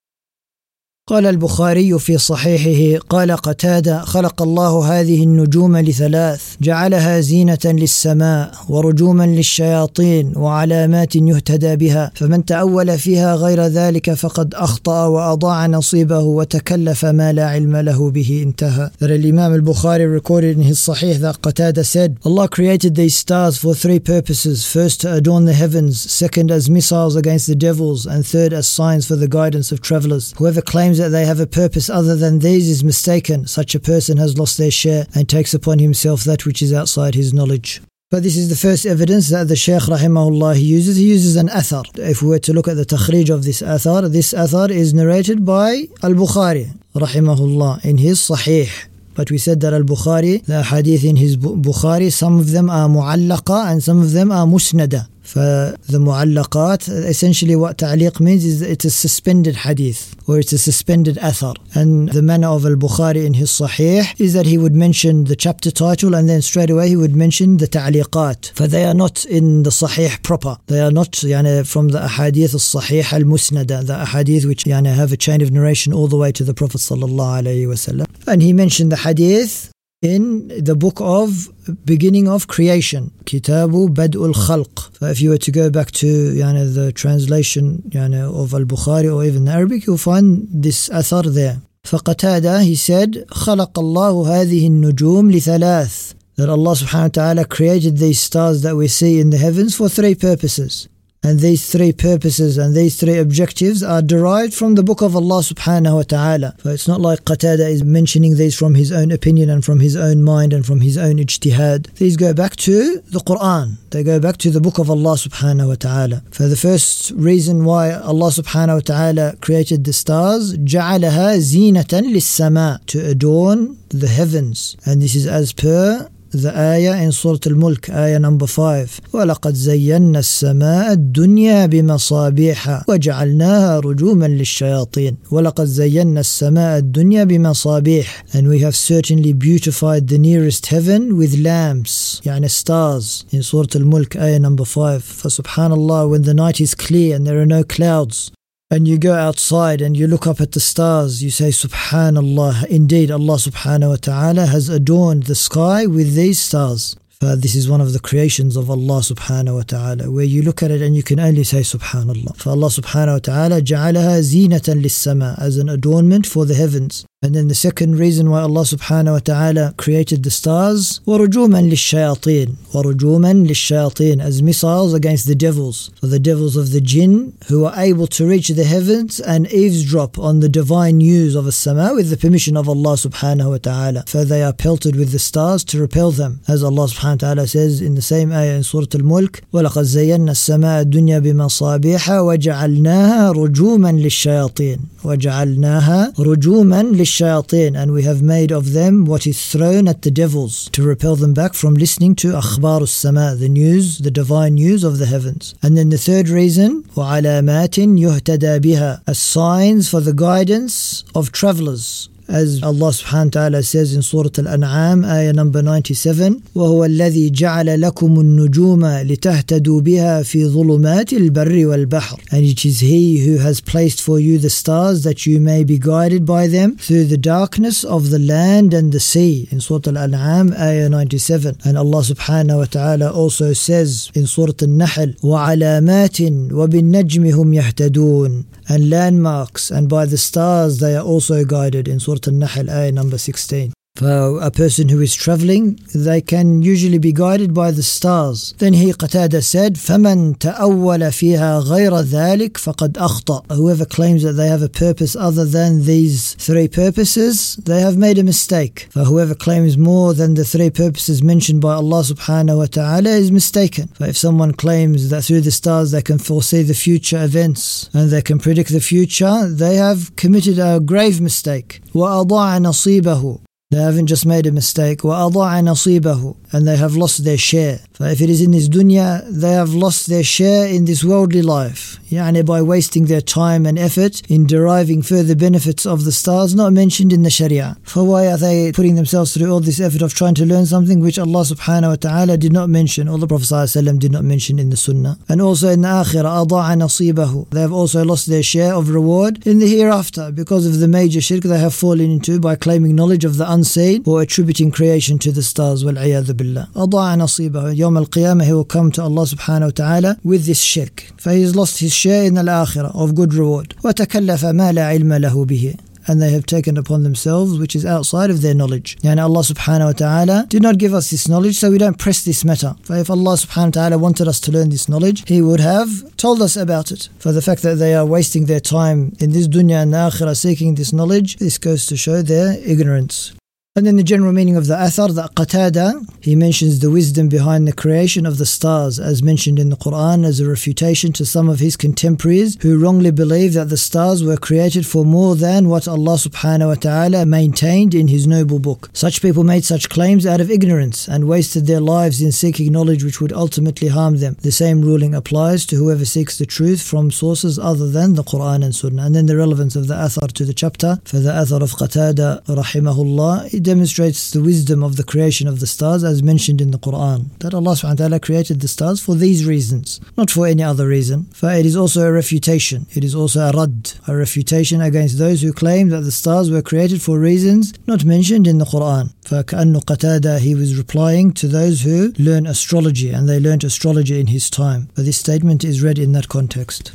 قال 1.07 1.25
البخاري 1.25 2.00
في 2.00 2.18
صحيحه 2.18 3.06
قال 3.09 3.31
قتادة 3.31 4.01
خلق 4.01 4.42
الله 4.42 5.00
هذه 5.00 5.24
النجوم 5.24 5.77
لثلاث 5.77 6.42
جعلها 6.62 7.19
زينة 7.19 7.57
للسماء 7.65 8.51
ورجوما 8.69 9.27
للشياطين 9.27 10.33
وعلامات 10.38 11.15
يهتدى 11.15 11.75
بها 11.75 12.12
فمن 12.15 12.45
تأول 12.45 12.98
فيها 13.00 13.36
غير 13.36 13.62
ذلك 13.62 14.13
فقد 14.13 14.53
أخطأ 14.53 15.06
وأضاع 15.06 15.68
نصيبه 15.68 16.19
وتكلف 16.19 17.06
ما 17.06 17.33
لا 17.33 17.45
علم 17.45 17.77
له 17.77 18.12
به 18.12 18.44
انتهى 18.45 18.92
That 19.00 19.25
Imam 19.25 19.54
al-Bukhari 19.54 20.06
recorded 20.06 20.57
in 20.57 20.63
his 20.63 20.80
Sahih 20.80 21.18
that 21.18 21.42
Qatada 21.42 21.83
said 21.83 22.18
Allah 22.25 22.47
created 22.47 22.95
these 22.95 23.18
stars 23.18 23.57
for 23.57 23.74
three 23.74 24.00
purposes 24.00 24.71
first 24.71 25.01
to 25.01 25.13
adorn 25.13 25.45
the 25.45 25.54
heavens 25.54 26.00
second 26.12 26.51
as 26.51 26.69
missiles 26.69 27.15
against 27.15 27.47
the 27.47 27.56
devils 27.56 28.06
and 28.06 28.24
third 28.25 28.54
as 28.54 28.68
signs 28.68 29.07
for 29.07 29.15
the 29.15 29.27
guidance 29.27 29.71
of 29.71 29.81
travelers 29.81 30.33
whoever 30.38 30.62
claims 30.62 31.00
that 31.01 31.09
they 31.09 31.25
have 31.25 31.39
a 31.39 31.48
purpose 31.62 31.89
other 31.89 32.15
than 32.15 32.39
these 32.39 32.68
is 32.69 32.83
mistaken. 32.83 33.48
Such 33.48 33.71
a 33.75 33.80
person 33.80 34.15
has 34.18 34.38
lost 34.38 34.57
their 34.57 34.75
share 34.81 35.03
and 35.15 35.27
takes 35.27 35.53
upon 35.53 35.80
himself 35.80 36.24
that 36.30 36.45
which 36.45 36.62
is 36.62 36.71
outside 36.80 37.13
his 37.15 37.33
knowledge. 37.33 37.81
But 38.12 38.24
this 38.24 38.36
is 38.36 38.50
the 38.50 38.62
first 38.68 38.86
evidence 38.86 39.30
that 39.30 39.48
the 39.48 39.56
Shaykh 39.56 39.83
rahimahullah 39.83 40.56
he 40.57 40.65
uses. 40.77 40.98
He 40.98 41.07
uses 41.18 41.38
an 41.38 41.48
athar. 41.48 41.86
If 41.98 42.21
we 42.21 42.27
were 42.30 42.44
to 42.48 42.53
look 42.53 42.68
at 42.68 42.77
the 42.81 42.86
takhrij 42.86 43.30
of 43.30 43.45
this 43.45 43.62
athar, 43.62 44.12
this 44.12 44.33
athar 44.33 44.69
is 44.69 44.94
narrated 44.94 45.45
by 45.45 45.88
Al-Bukhari 46.03 46.65
rahimahullah 46.94 47.86
in 47.86 47.97
his 47.97 48.19
Sahih. 48.19 48.69
But 49.15 49.31
we 49.31 49.38
said 49.38 49.62
that 49.62 49.74
Al-Bukhari, 49.74 50.45
the 50.45 50.62
hadith 50.62 51.04
in 51.06 51.15
his 51.15 51.38
Bukhari, 51.38 52.12
some 52.12 52.38
of 52.38 52.51
them 52.51 52.69
are 52.69 52.89
mu'allaqa 52.89 53.71
and 53.71 53.81
some 53.81 54.00
of 54.01 54.12
them 54.12 54.31
are 54.31 54.45
musnada. 54.45 55.07
Mu'allaqat, 55.36 56.89
essentially 57.07 57.56
what 57.56 57.78
ta'liq 57.78 58.19
means 58.19 58.45
is 58.45 58.62
it's 58.62 58.86
a 58.86 58.92
suspended 58.92 59.56
hadith 59.56 60.16
or 60.28 60.39
it's 60.39 60.54
a 60.54 60.57
suspended 60.57 61.16
athar. 61.18 61.56
And 61.75 62.10
the 62.10 62.22
manner 62.22 62.48
of 62.48 62.66
al-Bukhari 62.66 63.25
in 63.25 63.33
his 63.33 63.51
Sahih 63.51 64.19
is 64.19 64.33
that 64.33 64.45
he 64.45 64.57
would 64.57 64.75
mention 64.75 65.25
the 65.25 65.36
chapter 65.36 65.72
title 65.72 66.16
and 66.16 66.30
then 66.30 66.42
straight 66.42 66.69
away 66.69 66.89
he 66.89 66.95
would 66.95 67.16
mention 67.16 67.57
the 67.57 67.68
ta'liqat. 67.68 68.54
For 68.54 68.68
they 68.68 68.86
are 68.86 68.94
not 68.94 69.25
in 69.25 69.63
the 69.63 69.69
Sahih 69.69 70.22
proper. 70.24 70.57
They 70.68 70.80
are 70.81 70.92
not 70.92 71.12
yani, 71.12 71.69
from 71.69 71.89
the 71.89 72.00
ahadith 72.00 72.54
al-Sahih 72.54 73.13
al-Musnada, 73.13 73.86
the 73.86 74.06
ahadith 74.06 74.45
which 74.45 74.66
yani, 74.66 74.94
have 74.94 75.12
a 75.12 75.18
chain 75.18 75.42
of 75.42 75.51
narration 75.51 75.94
all 75.94 76.07
the 76.07 76.18
way 76.18 76.31
to 76.31 76.44
the 76.44 76.54
Prophet 76.54 76.80
sallallahu 76.80 77.44
alayhi 77.44 77.68
wasallam. 77.68 78.07
And 78.28 78.42
he 78.42 78.54
mentioned 78.54 78.92
the 78.92 78.98
hadith 78.98 79.70
in 80.03 80.49
the 80.49 80.76
book 80.76 80.99
of 81.00 81.49
beginning 81.85 82.29
of 82.29 82.47
creation 82.47 83.12
Kitabu 83.25 83.88
Bad'ul 83.88 84.35
Khalq 84.35 84.75
if 85.11 85.20
you 85.20 85.31
were 85.31 85.38
to 85.38 85.50
go 85.50 85.70
back 85.70 85.91
to 85.93 86.06
yani, 86.06 86.75
the 86.75 86.93
translation 86.93 87.82
yani, 87.88 88.20
of 88.20 88.53
Al-Bukhari 88.53 89.14
or 89.14 89.25
even 89.25 89.49
Arabic 89.49 89.87
you'll 89.87 89.99
find 89.99 90.49
this 90.50 90.88
athar 90.91 91.25
there 91.32 91.61
فقتادة 91.85 92.62
he 92.62 92.75
said 92.75 93.25
خلق 93.31 93.79
الله 93.79 94.43
هذه 94.43 94.67
النجوم 94.67 95.31
لثلاث 95.31 96.14
that 96.37 96.50
Allah 96.50 96.73
subhanahu 96.73 97.03
wa 97.03 97.08
ta'ala 97.08 97.44
created 97.47 97.97
these 97.97 98.20
stars 98.20 98.61
that 98.62 98.76
we 98.76 98.88
see 98.88 99.19
in 99.20 99.31
the 99.31 99.38
heavens 99.38 99.75
for 99.75 99.88
three 99.88 100.14
purposes 100.14 100.88
and 101.26 101.41
these 101.41 101.69
three 101.73 101.93
purposes 101.93 102.56
and 102.56 102.73
these 102.73 103.00
three 103.00 103.19
objectives 103.19 103.82
are 103.82 104.00
derived 104.00 104.55
from 104.55 104.76
the 104.76 104.85
book 104.85 105.03
of 105.03 105.17
Allah 105.17 105.41
subhanahu 105.41 105.97
wa 105.97 106.03
ta'ala. 106.03 106.55
So 106.62 106.70
it's 106.70 106.87
not 106.87 107.00
like 107.00 107.25
Qatada 107.25 107.69
is 107.69 107.82
mentioning 107.82 108.37
these 108.37 108.55
from 108.56 108.76
his 108.76 108.93
own 108.93 109.11
opinion 109.11 109.50
and 109.50 109.64
from 109.64 109.81
his 109.81 109.97
own 109.97 110.23
mind 110.23 110.53
and 110.53 110.64
from 110.64 110.82
his 110.82 110.97
own 110.97 111.17
ijtihad. 111.17 111.93
These 111.94 112.17
go 112.17 112.32
back 112.32 112.55
to 112.67 113.00
the 113.00 113.19
Quran. 113.19 113.79
They 113.91 114.05
go 114.05 114.20
back 114.20 114.37
to 114.38 114.50
the 114.50 114.61
book 114.61 114.79
of 114.79 114.88
Allah 114.88 115.14
subhanahu 115.14 115.69
wa 115.69 115.75
ta'ala. 115.75 116.23
For 116.31 116.47
the 116.47 116.55
first 116.55 117.11
reason 117.17 117.64
why 117.64 117.91
Allah 117.91 118.31
subhanahu 118.31 118.75
wa 118.75 118.87
ta'ala 118.93 119.37
created 119.41 119.82
the 119.82 119.93
stars, 119.93 120.56
جعلها 120.56 121.38
زينة 121.38 121.91
للسماء 121.91 122.87
to 122.87 123.05
adorn 123.05 123.79
the 123.88 124.06
heavens. 124.06 124.76
And 124.85 125.03
this 125.03 125.17
is 125.17 125.26
as 125.26 125.53
per 125.53 126.08
the 126.31 126.57
ayah 126.57 127.01
in 127.04 127.12
Surah 127.12 127.39
Al-Mulk, 127.45 127.89
ayah 127.89 128.19
number 128.19 128.48
5. 128.48 129.01
وَلَقَدْ 129.13 129.54
زَيَّنَّا 129.54 130.19
السَّمَاءَ 130.19 130.92
الدُّنْيَا 130.92 131.66
بِمَصَابِيحَ 131.66 132.88
وَجَعَلْنَاهَا 132.88 133.80
رُجُومًا 133.80 134.25
لِلشَّيَاطِينَ 134.25 135.18
وَلَقَدْ 135.31 135.66
زَيَّنَّا 135.66 136.19
السَّمَاءَ 136.19 136.78
الدُّنْيا 136.78 137.24
بِمَصَابِيحَ 137.24 138.06
And 138.33 138.48
we 138.48 138.60
have 138.60 138.75
certainly 138.75 139.33
beautified 139.33 140.07
the 140.07 140.18
nearest 140.18 140.68
heaven 140.68 141.18
with 141.18 141.38
lamps, 141.38 142.22
يعني 142.25 142.50
stars, 142.50 143.25
in 143.31 143.44
Surah 143.44 143.75
Al-Mulk, 143.75 144.16
ayah 144.16 144.39
number 144.39 144.63
5. 144.63 145.04
For 145.04 145.28
subhanallah, 145.28 146.10
when 146.10 146.22
the 146.22 146.33
night 146.33 146.62
is 146.62 146.75
clear 146.75 147.16
and 147.16 147.28
there 147.28 147.39
are 147.39 147.45
no 147.45 147.63
clouds, 147.63 148.31
and 148.71 148.87
you 148.87 148.97
go 148.97 149.13
outside 149.13 149.81
and 149.81 149.97
you 149.97 150.07
look 150.07 150.25
up 150.25 150.40
at 150.40 150.54
the 150.54 150.61
stars, 150.61 151.21
you 151.21 151.30
say, 151.30 151.49
Subhanallah, 151.49 152.66
indeed 152.68 153.11
Allah 153.11 153.35
subhanahu 153.35 153.90
wa 153.90 153.95
ta'ala 153.97 154.45
has 154.45 154.69
adorned 154.69 155.23
the 155.23 155.35
sky 155.35 155.85
with 155.85 156.16
these 156.16 156.40
stars. 156.40 156.95
Uh, 157.21 157.35
this 157.35 157.54
is 157.54 157.69
one 157.69 157.81
of 157.81 157.92
the 157.92 157.99
creations 157.99 158.56
of 158.56 158.69
Allah 158.69 159.01
subhanahu 159.01 159.56
wa 159.56 159.63
ta'ala, 159.63 160.09
where 160.09 160.23
you 160.23 160.42
look 160.42 160.63
at 160.63 160.71
it 160.71 160.81
and 160.81 160.95
you 160.95 161.04
can 161.04 161.19
only 161.19 161.44
say 161.44 161.59
subhanallah. 161.59 162.37
For 162.37 162.51
Allah 162.51 162.68
subhanahu 162.68 163.13
wa 163.13 163.19
ta'ala 163.19 163.61
ja'alaha 163.61 164.23
zinatan 164.23 164.81
lissama, 164.81 165.37
as 165.37 165.57
an 165.57 165.68
adornment 165.68 166.25
for 166.25 166.45
the 166.45 166.56
heavens. 166.56 167.06
And 167.27 167.34
then 167.34 167.48
the 167.48 167.56
second 167.56 167.98
reason 167.98 168.31
why 168.31 168.43
Allah 168.43 168.60
subhanahu 168.60 169.13
wa 169.13 169.19
ta'ala 169.19 169.75
created 169.77 170.22
the 170.22 170.31
stars, 170.31 171.01
وَرُجُومًا 171.08 171.60
لِلشَّيَاطِينَ 171.72 172.55
وَرُجُومًا 172.72 173.46
لِلشَّيَاطِينَ 173.48 174.20
as 174.22 174.43
missiles 174.43 174.94
against 174.94 175.27
the 175.27 175.34
devils. 175.34 175.91
For 175.98 176.06
the 176.06 176.20
devils 176.20 176.56
of 176.56 176.70
the 176.70 176.81
jinn 176.81 177.36
who 177.48 177.65
are 177.65 177.75
able 177.81 178.06
to 178.08 178.29
reach 178.29 178.48
the 178.48 178.63
heavens 178.65 179.19
and 179.19 179.51
eavesdrop 179.51 180.19
on 180.20 180.39
the 180.39 180.48
divine 180.48 180.98
news 180.98 181.34
of 181.34 181.46
a 181.46 181.53
sama 181.53 181.94
with 181.94 182.10
the 182.10 182.17
permission 182.17 182.56
of 182.56 182.69
Allah 182.69 182.94
subhanahu 182.94 183.51
wa 183.51 183.58
ta'ala. 183.58 184.05
For 184.06 184.25
they 184.25 184.43
are 184.44 184.53
pelted 184.53 184.94
with 184.94 185.10
the 185.10 185.19
stars 185.19 185.65
to 185.65 185.81
repel 185.81 186.13
them. 186.13 186.43
As 186.46 186.63
Allah 186.63 186.86
subhanahu 186.86 187.22
wa 187.22 187.34
ta'ala 187.34 187.46
says 187.48 187.81
in 187.81 187.96
the 187.96 188.03
same 188.03 188.31
ayah 188.31 188.55
in 188.55 188.63
Surah 188.63 188.94
Al-Mulk, 188.94 189.41
وَلَقَدْ 189.53 189.84
زَيَّنَّا 189.84 190.31
السَّمَاءَ 190.31 190.82
الدُّنْيا 190.82 191.19
بِمَصَابِيحَ 191.19 192.10
وَجَعَلْنَاهَا 192.10 193.32
رُجُومًا 193.32 193.93
لِلشَّيَاطِينَ 193.93 194.79
وَجَعَلْناهَا 195.05 196.13
رُجُومًا 196.19 196.82
لِلشَّيَاطِينَ 196.82 197.09
الشياطين 197.10 197.77
and 197.77 197.93
we 197.93 198.03
have 198.03 198.22
made 198.22 198.51
of 198.53 198.72
them 198.72 199.05
what 199.05 199.27
is 199.27 199.51
thrown 199.53 199.89
at 199.89 200.03
the 200.03 200.10
devils 200.10 200.69
to 200.72 200.82
repel 200.82 201.17
them 201.17 201.34
back 201.34 201.55
from 201.55 201.75
listening 201.75 202.15
to 202.15 202.32
أخبار 202.32 202.82
السماء 202.82 203.39
the 203.39 203.48
news 203.48 203.98
the 203.98 204.10
divine 204.10 204.55
news 204.55 204.84
of 204.84 204.98
the 204.98 205.06
heavens 205.06 205.55
and 205.63 205.77
then 205.77 205.89
the 205.91 205.98
third 205.98 206.29
reason 206.29 206.84
وعلامات 206.96 207.79
يهتدى 207.79 208.58
بها 208.58 209.03
as 209.06 209.19
signs 209.19 209.89
for 209.89 210.01
the 210.01 210.13
guidance 210.13 211.05
of 211.15 211.32
travelers 211.32 212.08
as 212.31 212.60
Allah 212.63 212.91
subhanahu 212.91 213.27
wa 213.27 213.31
ta'ala 213.31 213.63
says 213.63 213.94
in 213.94 214.03
Surah 214.03 214.31
Al-An'am, 214.39 215.05
ayah 215.05 215.32
number 215.32 215.63
97, 215.63 216.43
وَهُوَ 216.55 216.86
الَّذِي 216.86 217.31
جَعَلَ 217.31 217.81
لَكُمُ 217.81 218.20
النُّجُومَ 218.20 218.84
لِتَهْتَدُوا 219.06 219.81
بِهَا 219.81 220.22
فِي 220.22 220.46
ظُلُمَاتِ 220.48 221.13
الْبَرِّ 221.13 221.67
وَالْبَحْرِ 221.67 222.32
And 222.32 222.44
it 222.44 222.65
is 222.65 222.81
He 222.81 223.25
who 223.25 223.39
has 223.39 223.60
placed 223.60 224.03
for 224.03 224.19
you 224.19 224.39
the 224.39 224.51
stars 224.51 225.05
that 225.05 225.27
you 225.27 225.41
may 225.41 225.63
be 225.63 225.79
guided 225.79 226.27
by 226.27 226.48
them 226.48 226.77
through 226.77 227.05
the 227.05 227.17
darkness 227.17 227.84
of 227.84 228.10
the 228.10 228.19
land 228.19 228.75
and 228.75 228.91
the 228.91 229.01
sea. 229.01 229.46
In 229.53 229.60
Surah 229.60 229.82
Al-An'am, 229.86 230.53
ayah 230.58 230.89
97. 230.89 231.58
And 231.65 231.79
Allah 231.79 232.01
subhanahu 232.01 232.58
wa 232.58 232.65
ta'ala 232.65 233.13
also 233.13 233.53
says 233.53 234.10
in 234.15 234.27
Surah 234.27 234.55
Al-Nahl, 234.63 235.15
وَعَلَامَاتٍ 235.22 236.51
وَبِالنَّجْمِ 236.51 237.32
هُمْ 237.32 237.55
يَهْتَدُونَ 237.55 238.44
and 238.71 238.90
landmarks, 238.90 239.69
and 239.69 239.90
by 239.90 240.06
the 240.06 240.18
stars 240.18 240.80
they 240.80 240.95
are 240.95 241.04
also 241.04 241.44
guided. 241.44 241.90
In 241.90 241.99
Surah 241.99 242.19
Al-Nahl, 242.28 242.69
ayah 242.69 242.94
number 242.94 243.18
16. 243.18 243.73
For 244.01 244.43
a 244.43 244.51
person 244.51 244.91
who 244.91 245.01
is 245.01 245.15
traveling, 245.15 245.81
they 245.94 246.20
can 246.20 246.60
usually 246.60 246.98
be 246.98 247.15
guided 247.15 247.55
by 247.55 247.70
the 247.70 247.82
stars. 247.82 248.53
Then 248.58 248.75
he 248.75 248.93
Qatada 248.93 249.43
said, 249.43 249.77
فَمَنْ 249.77 250.36
تَأَوَّلَ 250.36 251.01
فِيهَا 251.01 251.65
غَيْرَ 251.65 252.05
ذَلِكَ 252.05 252.58
فَقَدْ 252.58 252.93
أَخْطَأ 252.93 253.56
Whoever 253.56 253.86
claims 253.86 254.22
that 254.22 254.34
they 254.34 254.48
have 254.48 254.60
a 254.60 254.69
purpose 254.69 255.17
other 255.17 255.46
than 255.46 255.86
these 255.86 256.34
three 256.34 256.69
purposes, 256.69 257.56
they 257.56 257.81
have 257.81 257.96
made 257.96 258.19
a 258.19 258.22
mistake. 258.22 258.86
For 258.91 259.05
whoever 259.05 259.34
claims 259.34 259.79
more 259.79 260.13
than 260.13 260.34
the 260.34 260.44
three 260.44 260.69
purposes 260.69 261.22
mentioned 261.22 261.63
by 261.63 261.72
Allah 261.72 262.03
subhanahu 262.03 262.58
wa 262.58 262.67
ta'ala 262.67 263.08
is 263.08 263.32
mistaken. 263.32 263.89
For 263.94 264.05
if 264.05 264.19
someone 264.19 264.53
claims 264.53 265.08
that 265.08 265.22
through 265.22 265.41
the 265.41 265.51
stars 265.51 265.93
they 265.93 266.03
can 266.03 266.19
foresee 266.19 266.63
the 266.63 266.75
future 266.75 267.25
events 267.25 267.89
and 267.94 268.10
they 268.10 268.20
can 268.20 268.41
predict 268.41 268.72
the 268.72 268.81
future, 268.81 269.48
they 269.48 269.77
have 269.77 270.15
committed 270.17 270.58
a 270.58 270.81
grave 270.81 271.19
mistake. 271.22 271.81
وَأَضَاعَ 271.94 272.60
نَصِيبَهُ 272.60 273.41
they 273.70 273.79
haven't 273.79 274.06
just 274.06 274.25
made 274.25 274.46
a 274.46 274.53
mistake. 274.53 275.01
وَأَضَاعَ 275.01 275.60
نَصِيبَهُ 275.63 276.53
And 276.53 276.69
they 276.69 276.77
have 276.77 276.94
lost 276.94 277.25
their 277.25 277.36
share. 277.36 277.81
For 277.94 278.06
if 278.06 278.20
it 278.20 278.31
is 278.31 278.41
in 278.41 278.53
this 278.53 278.69
dunya, 278.69 279.27
they 279.29 279.53
have 279.53 279.75
lost 279.75 280.06
their 280.06 280.22
share 280.22 280.69
in 280.69 280.84
this 280.84 281.03
worldly 281.03 281.43
life. 281.43 281.90
Yani 282.10 282.44
by 282.46 282.63
wasting 282.63 283.06
their 283.06 283.20
time 283.20 283.67
and 283.67 283.79
effort 283.79 284.22
in 284.29 284.46
deriving 284.46 285.03
further 285.03 285.34
benefits 285.34 285.86
of 285.86 286.05
the 286.05 286.13
stars 286.13 286.55
not 286.55 286.72
mentioned 286.72 287.13
in 287.13 287.22
the 287.22 287.31
Sharia. 287.31 287.77
For 287.82 288.05
why 288.05 288.27
are 288.27 288.36
they 288.36 288.72
putting 288.72 288.94
themselves 288.94 289.34
through 289.34 289.51
all 289.51 289.60
this 289.60 289.81
effort 289.81 290.03
of 290.03 290.15
trying 290.15 290.34
to 290.36 290.46
learn 290.46 290.67
something 290.67 291.01
which 291.01 291.19
Allah 291.19 291.43
subhanahu 291.43 291.89
wa 291.89 291.96
ta'ala 291.96 292.36
did 292.36 292.53
not 292.53 292.69
mention, 292.69 293.08
or 293.08 293.19
the 293.19 293.27
Prophet 293.27 293.44
ﷺ 293.46 293.98
did 293.98 294.13
not 294.13 294.25
mention 294.25 294.58
in 294.58 294.70
the 294.70 294.77
Sunnah. 294.77 295.19
And 295.29 295.41
also 295.43 295.69
in 295.69 295.82
the 295.82 295.89
Akhirah, 295.89 296.46
أَضَاعَ 296.46 296.77
نَصِيبَهُ 296.77 297.51
They 297.51 297.60
have 297.60 297.72
also 297.72 298.05
lost 298.05 298.27
their 298.27 298.43
share 298.43 298.75
of 298.75 298.89
reward 298.89 299.46
in 299.46 299.58
the 299.58 299.69
hereafter 299.69 300.31
because 300.32 300.67
of 300.67 300.79
the 300.79 300.89
major 300.89 301.20
shirk 301.20 301.43
they 301.43 301.58
have 301.58 301.75
fallen 301.75 302.10
into 302.10 302.41
by 302.41 302.56
claiming 302.56 302.94
knowledge 302.94 303.25
of 303.25 303.36
the 303.36 303.51
unseen 303.51 304.03
or 304.06 304.22
attributing 304.22 304.70
creation 304.70 305.19
to 305.19 305.32
the 305.32 305.43
stars. 305.43 305.84
وَالْعِيَاذُ 305.84 306.25
بِاللَّهِ 306.32 306.72
أَضَاعَ 306.72 307.17
نَصِيبَهُ 307.17 307.77
يوم 307.77 307.98
القيامة 307.98 308.46
he 308.46 308.53
will 308.53 308.65
come 308.65 308.91
to 308.93 309.03
Allah 309.03 309.22
subhanahu 309.22 309.67
wa 309.67 309.70
ta'ala 309.70 310.19
with 310.22 310.46
this 310.46 310.60
shirk. 310.60 311.13
For 311.19 311.32
he 311.32 311.43
has 311.43 311.56
lost 311.56 311.81
his 311.81 311.93
share 312.01 312.25
in 312.25 312.34
the 312.34 312.43
akhirah 312.43 312.94
of 312.94 313.15
good 313.15 313.34
reward. 313.34 313.75
وَتَكَلَّفَ 313.82 314.43
مَا 314.53 314.72
لَا 314.72 314.98
عِلْمَ 314.98 315.20
لَهُ 315.20 315.46
بِهِ 315.46 315.79
and 316.06 316.22
they 316.22 316.31
have 316.31 316.46
taken 316.46 316.77
upon 316.77 317.03
themselves 317.03 317.58
which 317.58 317.75
is 317.75 317.84
outside 317.84 318.31
of 318.31 318.43
their 318.43 318.55
knowledge. 318.55 318.96
Yani 318.98 319.20
Allah 319.22 319.41
subhanahu 319.41 319.86
wa 319.86 319.93
ta'ala 319.93 320.46
did 320.48 320.63
not 320.63 320.79
give 320.79 320.94
us 320.94 321.10
this 321.10 321.29
knowledge 321.29 321.56
so 321.56 321.70
we 321.70 321.79
don't 321.79 321.98
press 321.98 322.25
this 322.25 322.44
matter. 322.44 322.75
For 322.82 322.96
if 322.96 323.10
Allah 323.10 323.34
subhanahu 323.34 323.77
wa 323.77 323.82
ta'ala 323.82 323.98
wanted 323.98 324.29
us 324.29 324.41
to 324.41 324.53
learn 324.53 324.70
this 324.70 324.89
knowledge, 324.89 325.25
He 325.27 325.43
would 325.43 325.60
have 325.60 326.17
told 326.17 326.43
us 326.43 326.56
about 326.56 326.93
it. 326.93 327.08
For 327.19 327.32
the 327.32 327.43
fact 327.43 327.63
that 327.63 327.77
they 327.77 327.94
are 327.94 328.06
wasting 328.06 328.46
their 328.46 328.60
time 328.60 329.17
in 329.19 329.32
this 329.32 329.48
dunya 329.48 329.82
and 329.82 329.93
the 329.93 329.98
akhirah 329.98 330.36
seeking 330.36 330.75
this 330.77 330.93
knowledge, 330.93 331.36
this 331.36 331.58
goes 331.58 331.86
to 331.86 331.96
show 331.96 332.22
their 332.22 332.56
ignorance. 332.65 333.32
And 333.73 333.85
then 333.85 333.95
the 333.95 334.04
general 334.04 334.33
meaning 334.33 334.57
of 334.57 334.68
the 334.68 334.73
athar 334.75 335.16
that 335.16 335.33
Qatada, 335.33 336.06
he 336.21 336.35
mentions 336.35 336.80
the 336.80 336.92
wisdom 336.92 337.30
behind 337.30 337.66
the 337.66 337.71
creation 337.71 338.25
of 338.25 338.37
the 338.37 338.45
stars 338.45 338.99
as 338.99 339.23
mentioned 339.23 339.59
in 339.59 339.69
the 339.69 339.78
Quran 339.78 340.25
as 340.25 340.42
a 340.42 340.49
refutation 340.49 341.13
to 341.13 341.25
some 341.25 341.47
of 341.47 341.59
his 341.59 341.78
contemporaries 341.78 342.61
who 342.61 342.78
wrongly 342.78 343.11
believe 343.11 343.54
that 343.54 343.69
the 343.69 343.78
stars 343.78 344.25
were 344.25 344.35
created 344.35 344.85
for 344.85 345.06
more 345.06 345.37
than 345.37 345.69
what 345.69 345.87
Allah 345.87 346.16
subhanahu 346.18 346.68
wa 346.68 346.75
ta'ala 346.75 347.25
maintained 347.25 347.95
in 347.95 348.09
his 348.09 348.28
noble 348.28 348.59
book. 348.59 348.90
Such 348.92 349.21
people 349.21 349.45
made 349.45 349.63
such 349.63 349.87
claims 349.87 350.25
out 350.25 350.42
of 350.42 350.51
ignorance 350.51 351.07
and 351.07 351.30
wasted 351.30 351.66
their 351.66 351.80
lives 351.80 352.21
in 352.21 352.33
seeking 352.33 352.73
knowledge 352.73 353.06
which 353.06 353.21
would 353.21 353.31
ultimately 353.31 353.87
harm 353.87 354.18
them. 354.18 354.35
The 354.42 354.51
same 354.51 354.81
ruling 354.81 355.16
applies 355.16 355.66
to 355.68 355.78
whoever 355.78 356.04
seeks 356.04 356.37
the 356.37 356.45
truth 356.45 356.81
from 356.81 357.09
sources 357.09 357.57
other 357.57 357.90
than 357.90 358.16
the 358.16 358.23
Quran 358.25 358.66
and 358.66 358.75
Sunnah. 358.75 359.06
And 359.06 359.16
then 359.16 359.28
the 359.28 359.37
relevance 359.37 359.78
of 359.78 359.87
the 359.87 359.94
athar 359.94 360.30
to 360.33 360.44
the 360.44 360.54
chapter 360.54 360.99
for 361.06 361.19
the 361.19 361.31
athar 361.31 361.61
of 361.61 361.71
Qatada 361.71 362.44
rahimahullah 362.47 363.60
demonstrates 363.63 364.31
the 364.31 364.41
wisdom 364.41 364.83
of 364.83 364.95
the 364.95 365.03
creation 365.03 365.47
of 365.47 365.59
the 365.59 365.68
stars 365.68 366.03
as 366.03 366.23
mentioned 366.23 366.61
in 366.61 366.71
the 366.71 366.80
Quran, 366.80 367.37
that 367.39 367.53
Allah 367.53 367.71
subhanahu 367.71 367.99
wa 367.99 368.07
ta'ala 368.07 368.19
created 368.19 368.61
the 368.61 368.68
stars 368.68 368.99
for 368.99 369.15
these 369.15 369.45
reasons, 369.45 369.99
not 370.18 370.31
for 370.31 370.47
any 370.47 370.63
other 370.63 370.87
reason. 370.87 371.25
For 371.33 371.51
it 371.51 371.65
is 371.65 371.75
also 371.75 372.07
a 372.07 372.11
refutation, 372.11 372.87
it 372.94 373.03
is 373.03 373.15
also 373.15 373.49
a 373.49 373.51
radd, 373.51 373.99
a 374.07 374.15
refutation 374.15 374.81
against 374.81 375.18
those 375.18 375.41
who 375.41 375.53
claim 375.53 375.89
that 375.89 376.01
the 376.01 376.11
stars 376.11 376.49
were 376.49 376.61
created 376.61 377.01
for 377.01 377.19
reasons 377.19 377.73
not 377.87 378.06
mentioned 378.06 378.47
in 378.47 378.57
the 378.57 378.65
Quran. 378.65 379.13
For 379.25 379.44
Ka'annu 379.44 379.83
Qatada, 379.85 380.39
he 380.39 380.56
was 380.56 380.77
replying 380.77 381.31
to 381.33 381.47
those 381.47 381.81
who 381.81 382.13
learn 382.18 382.47
astrology 382.47 383.11
and 383.11 383.27
they 383.27 383.39
learned 383.39 383.63
astrology 383.63 384.19
in 384.19 384.27
his 384.27 384.49
time. 384.49 384.89
But 384.95 385.06
this 385.06 385.18
statement 385.18 385.63
is 385.63 385.83
read 385.83 385.99
in 385.99 386.11
that 386.13 386.30
context. 386.30 386.94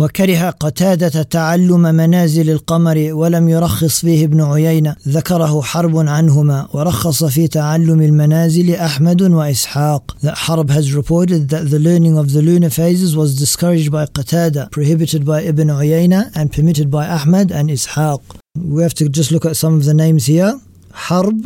وكره 0.00 0.50
قتادة 0.50 1.22
تعلم 1.22 1.80
منازل 1.80 2.50
القمر 2.50 3.08
ولم 3.12 3.48
يرخص 3.48 4.00
فيه 4.00 4.24
ابن 4.24 4.40
عيينة 4.40 4.96
ذكره 5.08 5.62
حرب 5.62 5.96
عنهما 5.96 6.68
ورخص 6.72 7.24
في 7.24 7.48
تعلم 7.48 8.02
المنازل 8.02 8.74
أحمد 8.74 9.22
وإسحاق 9.22 10.16
That 10.22 10.38
Harb 10.38 10.70
has 10.70 10.94
reported 10.94 11.48
that 11.48 11.70
the 11.70 11.78
learning 11.78 12.18
of 12.18 12.32
the 12.32 12.42
lunar 12.42 12.70
phases 12.70 13.16
was 13.16 13.36
discouraged 13.36 13.90
by 13.90 14.06
Qatada, 14.06 14.70
prohibited 14.70 15.24
by 15.24 15.40
Ibn 15.42 15.68
Uyayna 15.68 16.30
and 16.36 16.52
permitted 16.52 16.90
by 16.90 17.06
Ahmad 17.06 17.50
and 17.50 17.68
Ishaq. 17.68 18.20
We 18.56 18.82
have 18.82 18.94
to 18.94 19.08
just 19.08 19.32
look 19.32 19.44
at 19.44 19.56
some 19.56 19.74
of 19.74 19.84
the 19.84 19.94
names 19.94 20.26
here. 20.26 20.52
Harb 20.92 21.38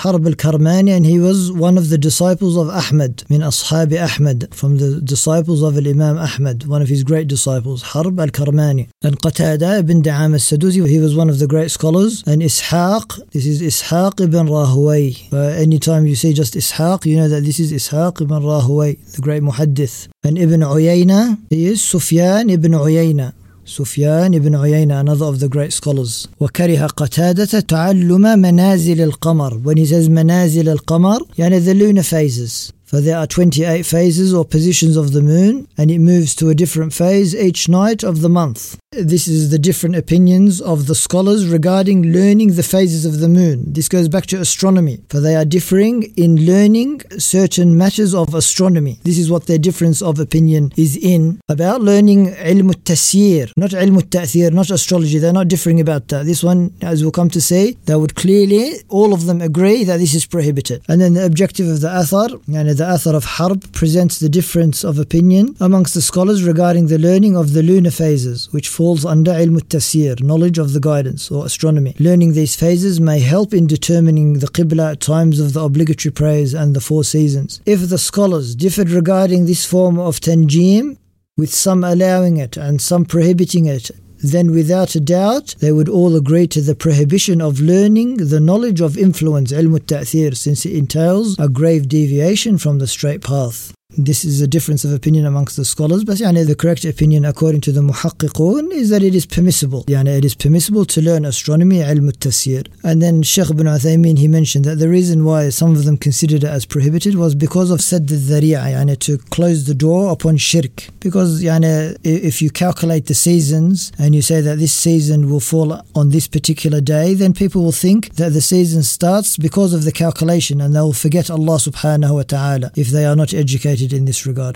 Harb 0.00 0.26
al-Karmani 0.26 0.90
and 0.94 1.06
he 1.06 1.18
was 1.18 1.50
one 1.50 1.78
of 1.78 1.88
the 1.88 1.96
disciples 1.96 2.54
of 2.54 2.68
Ahmad, 2.68 3.24
min 3.30 3.40
ashab 3.40 3.90
Ahmad, 3.98 4.54
from 4.54 4.76
the 4.76 5.00
disciples 5.00 5.62
of 5.62 5.78
Imam 5.78 6.18
Ahmad, 6.18 6.66
one 6.66 6.82
of 6.82 6.88
his 6.88 7.02
great 7.02 7.28
disciples, 7.28 7.80
Harb 7.80 8.20
al-Karmani. 8.20 8.88
And 9.02 9.18
Qatada 9.18 9.78
ibn 9.78 10.02
Da'am 10.02 10.34
al-Sadusi, 10.34 10.86
he 10.86 10.98
was 10.98 11.16
one 11.16 11.30
of 11.30 11.38
the 11.38 11.46
great 11.46 11.70
scholars. 11.70 12.22
And 12.26 12.42
Ishaq, 12.42 13.30
this 13.30 13.46
is 13.46 13.62
Ishaq 13.62 14.20
ibn 14.20 14.48
Rahway. 14.48 15.14
Uh, 15.32 15.38
anytime 15.38 16.06
you 16.06 16.14
say 16.14 16.34
just 16.34 16.52
Ishaq, 16.52 17.06
you 17.06 17.16
know 17.16 17.28
that 17.28 17.44
this 17.44 17.58
is 17.58 17.72
Ishaq 17.72 18.20
ibn 18.20 18.44
Rahway, 18.44 18.96
the 18.96 19.22
great 19.22 19.42
muhaddith. 19.42 20.08
And 20.22 20.36
Ibn 20.36 20.60
Uyayna, 20.60 21.38
he 21.48 21.68
is 21.68 21.82
Sufyan 21.82 22.50
ibn 22.50 22.72
Uyayna. 22.72 23.32
سفيان 23.66 24.34
ibn 24.34 24.54
Uyayna, 24.54 25.00
another 25.00 25.26
of 25.26 25.40
the 25.40 25.48
great 25.48 25.72
scholars. 25.72 26.28
وكره 26.40 26.86
قتادة 26.86 27.60
تعلم 27.60 28.38
منازل 28.38 29.00
القمر. 29.00 29.60
When 29.64 29.76
he 29.76 29.86
says 29.86 30.08
منازل 30.08 30.68
القمر, 30.68 31.22
يعني 31.38 31.60
the 31.60 31.74
lunar 31.74 32.02
phases. 32.02 32.75
For 32.86 33.00
there 33.00 33.18
are 33.18 33.26
28 33.26 33.84
phases 33.84 34.32
or 34.32 34.44
positions 34.44 34.96
of 34.96 35.12
the 35.12 35.20
moon, 35.20 35.66
and 35.76 35.90
it 35.90 35.98
moves 35.98 36.36
to 36.36 36.50
a 36.50 36.54
different 36.54 36.92
phase 36.92 37.34
each 37.34 37.68
night 37.68 38.04
of 38.04 38.20
the 38.20 38.28
month. 38.28 38.78
This 38.92 39.26
is 39.26 39.50
the 39.50 39.58
different 39.58 39.96
opinions 39.96 40.60
of 40.60 40.86
the 40.86 40.94
scholars 40.94 41.48
regarding 41.48 42.12
learning 42.12 42.54
the 42.54 42.62
phases 42.62 43.04
of 43.04 43.18
the 43.18 43.28
moon. 43.28 43.72
This 43.72 43.88
goes 43.88 44.08
back 44.08 44.26
to 44.26 44.40
astronomy, 44.40 45.00
for 45.10 45.18
they 45.18 45.34
are 45.34 45.44
differing 45.44 46.04
in 46.16 46.46
learning 46.46 47.02
certain 47.18 47.76
matters 47.76 48.14
of 48.14 48.34
astronomy. 48.34 49.00
This 49.02 49.18
is 49.18 49.30
what 49.30 49.46
their 49.46 49.58
difference 49.58 50.00
of 50.00 50.20
opinion 50.20 50.72
is 50.76 50.96
in. 50.96 51.40
About 51.48 51.80
learning 51.80 52.34
ilm 52.34 52.70
tasir, 52.84 53.50
not 53.56 53.70
ilm 53.70 54.08
ta'thir, 54.08 54.52
not 54.52 54.70
astrology. 54.70 55.18
They're 55.18 55.32
not 55.32 55.48
differing 55.48 55.80
about 55.80 56.06
that. 56.08 56.24
This 56.24 56.44
one, 56.44 56.72
as 56.82 57.02
we'll 57.02 57.10
come 57.10 57.30
to 57.30 57.40
say, 57.40 57.72
they 57.86 57.96
would 57.96 58.14
clearly, 58.14 58.74
all 58.88 59.12
of 59.12 59.26
them 59.26 59.42
agree 59.42 59.82
that 59.84 59.98
this 59.98 60.14
is 60.14 60.24
prohibited. 60.24 60.82
And 60.88 61.00
then 61.00 61.14
the 61.14 61.26
objective 61.26 61.66
of 61.66 61.80
the 61.80 61.88
athar, 61.88 62.30
and 62.46 62.75
the 62.76 62.84
Athar 62.84 63.14
of 63.14 63.24
Harb 63.24 63.72
presents 63.72 64.18
the 64.18 64.28
difference 64.28 64.84
of 64.84 64.98
opinion 64.98 65.56
amongst 65.60 65.94
the 65.94 66.02
scholars 66.02 66.44
regarding 66.44 66.88
the 66.88 66.98
learning 66.98 67.34
of 67.34 67.54
the 67.54 67.62
lunar 67.62 67.90
phases, 67.90 68.52
which 68.52 68.68
falls 68.68 69.04
under 69.04 69.30
ilm 69.32 69.58
tasir, 69.62 70.22
knowledge 70.22 70.58
of 70.58 70.74
the 70.74 70.80
guidance 70.80 71.30
or 71.30 71.46
astronomy. 71.46 71.94
Learning 71.98 72.34
these 72.34 72.54
phases 72.54 73.00
may 73.00 73.20
help 73.20 73.54
in 73.54 73.66
determining 73.66 74.34
the 74.34 74.48
qibla 74.48 74.92
at 74.92 75.00
times 75.00 75.40
of 75.40 75.54
the 75.54 75.60
obligatory 75.60 76.12
prayers 76.12 76.52
and 76.52 76.76
the 76.76 76.80
four 76.80 77.02
seasons. 77.02 77.62
If 77.64 77.88
the 77.88 77.98
scholars 77.98 78.54
differed 78.54 78.90
regarding 78.90 79.46
this 79.46 79.64
form 79.64 79.98
of 79.98 80.20
tanjim, 80.20 80.98
with 81.38 81.54
some 81.54 81.82
allowing 81.82 82.36
it 82.36 82.56
and 82.56 82.80
some 82.80 83.04
prohibiting 83.04 83.66
it, 83.66 83.90
then 84.28 84.50
without 84.50 84.94
a 84.94 85.00
doubt 85.00 85.54
they 85.60 85.72
would 85.72 85.88
all 85.88 86.16
agree 86.16 86.46
to 86.46 86.60
the 86.60 86.74
prohibition 86.74 87.40
of 87.40 87.60
learning 87.60 88.16
the 88.16 88.40
knowledge 88.40 88.80
of 88.80 88.96
influence, 88.96 89.52
ilm 89.52 89.84
ta'thir, 89.86 90.34
since 90.34 90.64
it 90.64 90.72
entails 90.72 91.38
a 91.38 91.48
grave 91.48 91.88
deviation 91.88 92.58
from 92.58 92.78
the 92.78 92.86
straight 92.86 93.22
path. 93.22 93.75
This 93.90 94.24
is 94.24 94.40
a 94.40 94.48
difference 94.48 94.84
of 94.84 94.92
opinion 94.92 95.26
amongst 95.26 95.56
the 95.56 95.64
scholars, 95.64 96.02
but 96.02 96.16
yani, 96.16 96.44
the 96.44 96.56
correct 96.56 96.84
opinion 96.84 97.24
according 97.24 97.60
to 97.62 97.72
the 97.72 97.82
muhaqqiqun 97.82 98.72
is 98.72 98.90
that 98.90 99.04
it 99.04 99.14
is 99.14 99.24
permissible. 99.24 99.84
Yani, 99.84 100.18
it 100.18 100.24
is 100.24 100.34
permissible 100.34 100.84
to 100.86 101.00
learn 101.00 101.24
astronomy, 101.24 101.76
ilm 101.76 102.10
tasir. 102.10 102.66
And 102.82 103.00
then 103.00 103.22
Sheikh 103.22 103.48
ibn 103.48 103.66
Uthaymeen, 103.66 104.18
he 104.18 104.26
mentioned 104.26 104.64
that 104.64 104.80
the 104.80 104.88
reason 104.88 105.24
why 105.24 105.50
some 105.50 105.70
of 105.70 105.84
them 105.84 105.96
considered 105.96 106.42
it 106.42 106.48
as 106.48 106.66
prohibited 106.66 107.14
was 107.14 107.36
because 107.36 107.70
of 107.70 107.78
sadd 107.78 108.10
al-dhari'a, 108.10 108.74
yani, 108.74 108.98
to 108.98 109.18
close 109.18 109.66
the 109.66 109.74
door 109.74 110.10
upon 110.10 110.36
shirk. 110.36 110.88
Because 110.98 111.42
yani, 111.42 111.96
if 112.02 112.42
you 112.42 112.50
calculate 112.50 113.06
the 113.06 113.14
seasons 113.14 113.92
and 114.00 114.16
you 114.16 114.20
say 114.20 114.40
that 114.40 114.58
this 114.58 114.74
season 114.74 115.30
will 115.30 115.40
fall 115.40 115.80
on 115.94 116.10
this 116.10 116.26
particular 116.26 116.80
day, 116.80 117.14
then 117.14 117.32
people 117.32 117.62
will 117.62 117.72
think 117.72 118.16
that 118.16 118.32
the 118.32 118.42
season 118.42 118.82
starts 118.82 119.36
because 119.36 119.72
of 119.72 119.84
the 119.84 119.92
calculation 119.92 120.60
and 120.60 120.74
they 120.74 120.80
will 120.80 120.92
forget 120.92 121.30
Allah 121.30 121.58
subhanahu 121.58 122.14
wa 122.16 122.22
ta'ala 122.24 122.72
if 122.74 122.88
they 122.88 123.04
are 123.04 123.16
not 123.16 123.32
educated 123.32 123.85
in 123.85 124.05
this 124.05 124.25
regard. 124.25 124.55